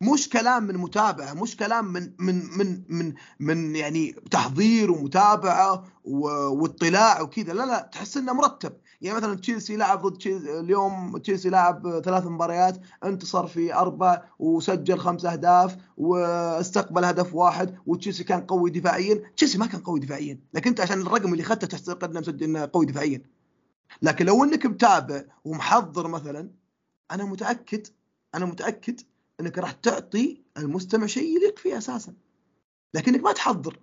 مش 0.00 0.28
كلام 0.28 0.64
من 0.64 0.76
متابعة 0.76 1.34
مش 1.34 1.56
كلام 1.56 1.84
من 1.92 2.12
من 2.18 2.58
من 2.58 2.82
من 2.88 3.14
من 3.40 3.76
يعني 3.76 4.12
تحضير 4.30 4.90
ومتابعة 4.90 5.84
واطلاع 6.04 7.20
وكذا 7.20 7.52
لا 7.52 7.66
لا 7.66 7.90
تحس 7.92 8.16
إنه 8.16 8.32
مرتب. 8.32 8.72
يعني 9.00 9.16
مثلا 9.16 9.34
تشيلسي 9.34 9.76
لعب 9.76 10.06
ضد 10.06 10.26
اليوم 10.26 11.18
تشيلسي 11.18 11.50
لعب 11.50 12.00
ثلاث 12.04 12.26
مباريات 12.26 12.78
انتصر 13.04 13.46
في 13.46 13.74
أربع 13.74 14.22
وسجل 14.38 14.98
خمس 14.98 15.24
أهداف 15.24 15.76
واستقبل 15.96 17.04
هدف 17.04 17.34
واحد 17.34 17.74
وتشيلسي 17.86 18.24
كان 18.24 18.40
قوي 18.40 18.70
دفاعيا. 18.70 19.22
تشيلسي 19.36 19.58
ما 19.58 19.66
كان 19.66 19.80
قوي 19.80 20.00
دفاعيا 20.00 20.40
لكن 20.54 20.70
أنت 20.70 20.80
عشان 20.80 21.00
الرقم 21.00 21.32
اللي 21.32 21.42
اخذته 21.42 21.66
تعتقد 21.66 22.10
إنه 22.10 22.20
مسجل 22.20 22.42
إنه 22.44 22.70
قوي 22.72 22.86
دفاعيا. 22.86 23.22
لكن 24.02 24.26
لو 24.26 24.44
إنك 24.44 24.66
متابع 24.66 25.22
ومحضر 25.44 26.08
مثلا 26.08 26.50
أنا 27.10 27.24
متأكد 27.24 27.86
أنا 28.34 28.46
متأكد 28.46 29.00
انك 29.40 29.58
راح 29.58 29.72
تعطي 29.72 30.42
المستمع 30.56 31.06
شيء 31.06 31.36
يليق 31.36 31.58
فيه 31.58 31.78
أساسا. 31.78 32.14
لكنك 32.94 33.20
ما 33.22 33.32
تحضر. 33.32 33.80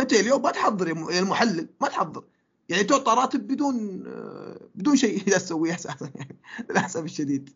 انت 0.00 0.12
اليوم 0.12 0.42
ما 0.42 0.50
تحضر 0.50 0.88
يا 0.88 1.20
المحلل 1.20 1.68
ما 1.80 1.88
تحضر. 1.88 2.24
يعني 2.68 2.84
تعطى 2.84 3.12
راتب 3.12 3.46
بدون 3.46 4.02
بدون 4.74 4.96
شيء 4.96 5.18
تسويه 5.18 5.74
أساسا 5.74 6.12
يعني 6.14 6.38
للأسف 6.70 7.04
الشديد. 7.04 7.50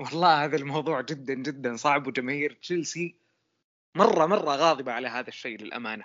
والله 0.00 0.44
هذا 0.44 0.56
الموضوع 0.56 1.00
جدا 1.00 1.34
جدا 1.34 1.76
صعب 1.76 2.06
وجماهير 2.06 2.52
تشيلسي 2.52 3.16
مرة 3.96 4.26
مرة 4.26 4.56
غاضبة 4.56 4.92
على 4.92 5.08
هذا 5.08 5.28
الشيء 5.28 5.58
للأمانة. 5.62 6.04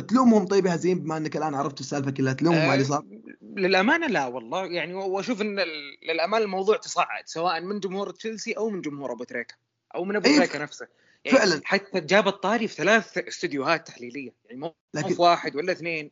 تلومهم 0.00 0.46
طيب 0.46 0.66
يا 0.66 0.74
هزيم 0.74 0.98
بما 0.98 1.16
إنك 1.16 1.36
الآن 1.36 1.54
عرفت 1.54 1.80
السالفة 1.80 2.10
كلها 2.10 2.32
تلومهم 2.32 2.60
على 2.60 2.74
اللي 2.74 2.84
صار؟ 2.84 3.04
للأمانة 3.42 4.06
لا 4.06 4.26
والله 4.26 4.66
يعني 4.66 4.94
وأشوف 4.94 5.40
إن 5.40 5.58
للأمانة 6.02 6.44
الموضوع 6.44 6.76
تصاعد 6.76 7.22
سواء 7.26 7.60
من 7.60 7.80
جمهور 7.80 8.10
تشيلسي 8.10 8.52
أو 8.52 8.70
من 8.70 8.80
جمهور 8.80 9.12
أبو 9.12 9.24
تريكة 9.24 9.54
أو 9.94 10.04
من 10.04 10.16
أبو 10.16 10.26
إيه 10.26 10.36
تريكة 10.36 10.58
نفسه. 10.58 10.86
يعني 11.24 11.38
فعلا. 11.38 11.60
حتى 11.64 12.00
جاب 12.00 12.28
الطاري 12.28 12.68
في 12.68 12.74
ثلاث 12.74 13.18
استديوهات 13.18 13.86
تحليلية 13.86 14.32
يعني 14.44 14.60
مو 14.60 14.74
لكن... 14.94 15.14
واحد 15.18 15.56
ولا 15.56 15.72
اثنين. 15.72 16.10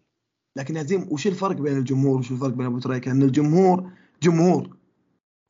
لكن 0.57 0.77
هزيم 0.77 1.09
وش 1.11 1.27
الفرق 1.27 1.57
بين 1.57 1.77
الجمهور 1.79 2.19
وش 2.19 2.31
الفرق 2.31 2.51
بين 2.51 2.67
أبو 2.67 2.79
تريكة؟ 2.79 3.11
ان 3.11 3.23
الجمهور 3.23 3.91
جمهور 4.23 4.77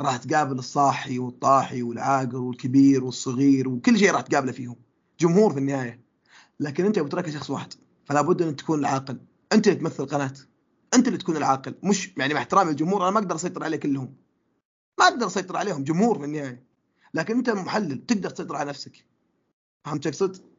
راح 0.02 0.16
تقابل 0.16 0.58
الصاحي 0.58 1.18
والطاحي 1.18 1.82
والعاقل 1.82 2.36
والكبير 2.36 3.04
والصغير 3.04 3.68
وكل 3.68 3.98
شيء 3.98 4.10
راح 4.10 4.20
تقابله 4.20 4.52
فيهم 4.52 4.76
جمهور 5.20 5.52
في 5.52 5.58
النهاية. 5.58 6.00
لكن 6.60 6.86
أنت 6.86 6.98
أبو 6.98 7.08
تريكة 7.08 7.30
شخص 7.30 7.50
واحد. 7.50 7.74
فلا 8.10 8.20
بد 8.20 8.42
أن 8.42 8.56
تكون 8.56 8.78
العاقل. 8.78 9.20
أنت 9.52 9.68
اللي 9.68 9.78
تمثل 9.78 10.06
قناه 10.06 10.32
أنت 10.94 11.06
اللي 11.06 11.18
تكون 11.18 11.36
العاقل. 11.36 11.74
مش 11.82 12.16
يعني 12.16 12.34
مع 12.34 12.40
احترامي 12.40 12.70
الجمهور 12.70 13.02
أنا 13.02 13.10
ما 13.10 13.18
أقدر 13.18 13.34
أسيطر 13.34 13.64
عليه 13.64 13.76
كلهم. 13.76 14.16
ما 14.98 15.06
أقدر 15.06 15.26
أسيطر 15.26 15.56
عليهم 15.56 15.84
جمهور 15.84 16.18
في 16.18 16.24
النهاية. 16.24 16.66
لكن 17.14 17.36
أنت 17.36 17.50
محلل 17.50 18.06
تقدر 18.06 18.30
تسيطر 18.30 18.56
على 18.56 18.68
نفسك. 18.68 19.06
فهمت 19.84 20.06
أقصد؟ 20.06 20.50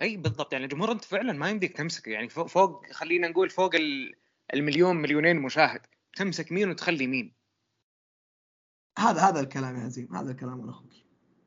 أي 0.00 0.16
بالضبط. 0.16 0.52
يعني 0.52 0.64
الجمهور 0.64 0.92
أنت 0.92 1.04
فعلا 1.04 1.32
ما 1.32 1.50
يمديك 1.50 1.76
تمسكه 1.76 2.10
يعني 2.10 2.28
فوق, 2.28 2.46
فوق 2.46 2.92
خلينا 2.92 3.28
نقول 3.28 3.50
فوق 3.50 3.70
المليون 4.54 4.96
مليونين 4.96 5.36
مشاهد. 5.36 5.80
تمسك 6.16 6.52
مين 6.52 6.70
وتخلي 6.70 7.06
مين. 7.06 7.34
هذا 8.98 9.20
هذا 9.20 9.40
الكلام 9.40 9.76
يا 9.76 9.84
عزيم 9.84 10.16
هذا 10.16 10.30
الكلام 10.30 10.60
أنا 10.60 10.70
أخوك. 10.70 10.92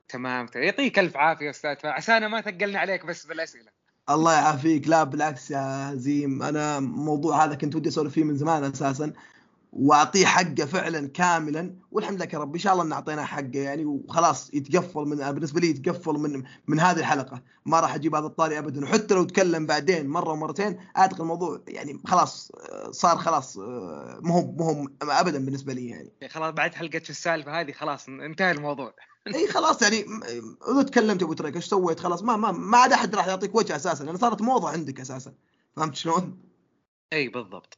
تمام. 0.07 0.45
يعطيك 0.55 0.99
ألف 0.99 1.17
عافية 1.17 1.49
أستاذ 1.49 1.75
فعسانا 1.75 2.27
ما 2.27 2.41
ثقلنا 2.41 2.79
عليك 2.79 3.05
بس 3.05 3.25
بالأسئلة. 3.25 3.80
الله 4.09 4.33
يعافيك. 4.33 4.87
لا 4.87 5.03
بالعكس 5.03 5.51
يا 5.51 5.95
زيم 5.95 6.43
أنا 6.43 6.77
الموضوع 6.77 7.45
هذا 7.45 7.55
كنت 7.55 7.75
ودي 7.75 7.89
أسولف 7.89 8.13
فيه 8.13 8.23
من 8.23 8.35
زمان 8.35 8.63
أساسا 8.63 9.13
وأعطيه 9.73 10.25
حقه 10.25 10.65
فعلا 10.65 11.07
كاملا 11.07 11.75
والحمد 11.91 12.21
لله 12.21 12.39
رب 12.39 12.53
إن 12.53 12.59
شاء 12.59 12.73
الله 12.73 12.83
ان 12.85 12.91
أعطيناه 12.91 13.23
حقه 13.23 13.59
يعني 13.59 13.85
وخلاص 13.85 14.53
يتقفل 14.53 15.01
من 15.01 15.17
بالنسبة 15.31 15.59
لي 15.59 15.69
يتقفل 15.69 16.13
من 16.13 16.43
من 16.67 16.79
هذه 16.79 16.99
الحلقة. 16.99 17.41
ما 17.65 17.79
راح 17.79 17.95
أجيب 17.95 18.15
هذا 18.15 18.25
الطاري 18.25 18.59
ابدا 18.59 18.83
وحتى 18.83 19.13
لو 19.13 19.23
تكلم 19.23 19.65
بعدين 19.65 20.07
مرة 20.07 20.31
ومرتين 20.31 20.79
أعتقد 20.97 21.21
الموضوع 21.21 21.61
يعني 21.67 22.01
خلاص 22.07 22.51
صار 22.91 23.17
خلاص 23.17 23.57
مو 23.57 24.55
مو 24.57 24.89
ابدا 25.01 25.45
بالنسبة 25.45 25.73
لي 25.73 25.89
يعني. 25.89 26.11
خلاص 26.29 26.53
بعد 26.53 26.73
حلقة 26.75 27.01
السالفة 27.09 27.61
هذه 27.61 27.71
خلاص 27.71 28.09
انتهى 28.09 28.51
الموضوع. 28.51 28.93
اي 29.27 29.47
خلاص 29.47 29.81
يعني 29.81 30.05
اذا 30.71 30.83
تكلمت 30.83 31.23
أبو 31.23 31.33
تريكة 31.33 31.55
إيش 31.55 31.65
سويت؟ 31.65 31.99
خلاص 31.99 32.23
ما 32.23 32.35
ما 32.35 32.51
ما 32.51 32.77
عاد 32.77 32.93
أحد 32.93 33.15
راح 33.15 33.27
يعطيك 33.27 33.55
وجه 33.55 33.75
أساسا 33.75 34.03
لأن 34.03 34.17
صارت 34.17 34.41
موضة 34.41 34.69
عندك 34.69 34.99
أساسا 34.99 35.33
فهمت 35.75 35.95
شلون؟ 35.95 36.37
اي 37.13 37.27
بالضبط. 37.27 37.77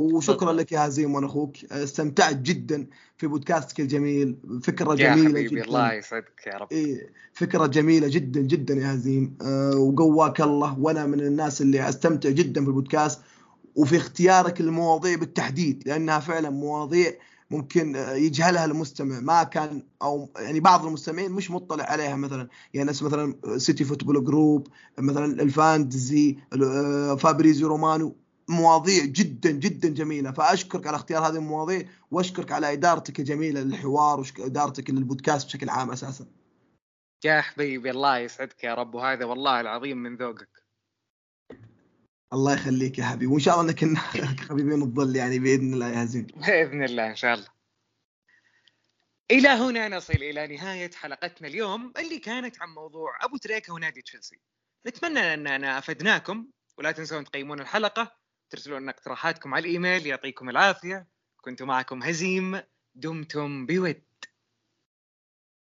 وشكرا 0.00 0.52
لك 0.52 0.72
يا 0.72 0.86
هزيم 0.86 1.14
وأنا 1.14 1.26
أخوك 1.26 1.64
استمتعت 1.64 2.36
جدا 2.36 2.86
في 3.16 3.26
بودكاستك 3.26 3.80
الجميل 3.80 4.36
فكرة 4.62 4.94
جميلة 4.94 5.40
يا 5.40 5.48
جدا. 5.48 5.64
الله 5.64 5.92
يسعدك 5.92 6.46
يا 6.46 6.58
رب. 6.58 6.72
إيه 6.72 7.12
فكرة 7.32 7.66
جميلة 7.66 8.08
جدا 8.08 8.40
جدا 8.40 8.74
يا 8.74 8.94
هزيم 8.94 9.38
أه 9.42 9.76
وقواك 9.76 10.40
الله 10.40 10.78
وأنا 10.78 11.06
من 11.06 11.20
الناس 11.20 11.62
اللي 11.62 11.88
أستمتع 11.88 12.30
جدا 12.30 12.62
في 12.62 12.68
البودكاست 12.68 13.20
وفي 13.74 13.96
اختيارك 13.96 14.60
المواضيع 14.60 15.16
بالتحديد 15.16 15.88
لأنها 15.88 16.18
فعلا 16.18 16.50
مواضيع 16.50 17.12
ممكن 17.50 17.94
يجهلها 17.96 18.64
المستمع. 18.64 19.20
ما 19.20 19.42
كان 19.42 19.82
أو 20.02 20.30
يعني 20.36 20.60
بعض 20.60 20.86
المستمعين 20.86 21.32
مش 21.32 21.50
مطلع 21.50 21.84
عليها 21.84 22.16
مثلا. 22.16 22.48
يعني 22.74 22.86
ناس 22.86 23.02
مثلا 23.02 23.58
City 23.58 23.84
Football 23.84 24.24
Group 24.24 24.68
مثلا 24.98 25.42
ال 25.42 25.54
Fantasy 25.54 26.38
فابريزيو 27.18 27.68
رومانو 27.68 28.16
مواضيع 28.48 29.04
جدا 29.04 29.50
جدا 29.50 29.88
جميلة. 29.88 30.32
فأشكرك 30.32 30.86
على 30.86 30.96
اختيار 30.96 31.28
هذه 31.28 31.36
المواضيع 31.36 31.88
وأشكرك 32.10 32.52
على 32.52 32.72
إدارتك 32.72 33.20
الجميلة 33.20 33.60
للحوار 33.60 34.24
وادارتك 34.38 34.90
للبودكاست 34.90 35.46
بشكل 35.46 35.68
عام 35.68 35.90
أساسا. 35.90 36.26
يا 37.24 37.40
حبيبي 37.40 37.90
الله 37.90 38.18
يسعدك 38.18 38.64
يا 38.64 38.74
رب. 38.74 38.94
وهذا 38.94 39.24
والله 39.24 39.60
العظيم 39.60 39.98
من 39.98 40.16
ذوقك. 40.16 40.67
الله 42.32 42.52
يخليك 42.54 42.98
يا 42.98 43.04
حبيبي. 43.04 43.26
وإن 43.26 43.40
شاء 43.40 43.60
الله 43.60 43.74
إنك 43.82 44.40
حبيبين 44.48 44.82
الظل 44.82 45.16
يعني 45.16 45.38
بإذن 45.38 45.74
الله 45.74 45.88
يا 45.88 46.04
زين 46.04 46.26
بإذن 46.26 46.84
الله 46.84 47.10
إن 47.10 47.16
شاء 47.16 47.34
الله. 47.34 47.48
إلى 49.30 49.48
هنا 49.48 49.88
نصل 49.88 50.12
إلى 50.12 50.56
نهاية 50.56 50.90
حلقتنا 50.90 51.48
اليوم 51.48 51.92
اللي 51.98 52.18
كانت 52.18 52.62
عن 52.62 52.68
موضوع 52.68 53.24
أبو 53.24 53.36
تريكة 53.36 53.72
ونادي 53.72 54.02
تشيلسي. 54.02 54.38
نتمنى 54.86 55.34
اننا 55.34 55.78
أفدناكم. 55.78 56.46
ولا 56.78 56.92
تنسون 56.92 57.24
تقيمون 57.24 57.60
الحلقة. 57.60 58.16
ترسلون 58.50 58.82
لنا 58.82 58.90
اقتراحاتكم 58.90 59.54
على 59.54 59.68
الإيميل 59.68 60.06
يعطيكم 60.06 60.48
العافية. 60.48 61.08
كنت 61.40 61.62
معكم 61.62 62.02
هزيم 62.02 62.60
دمتم 62.94 63.66
بود. 63.66 64.07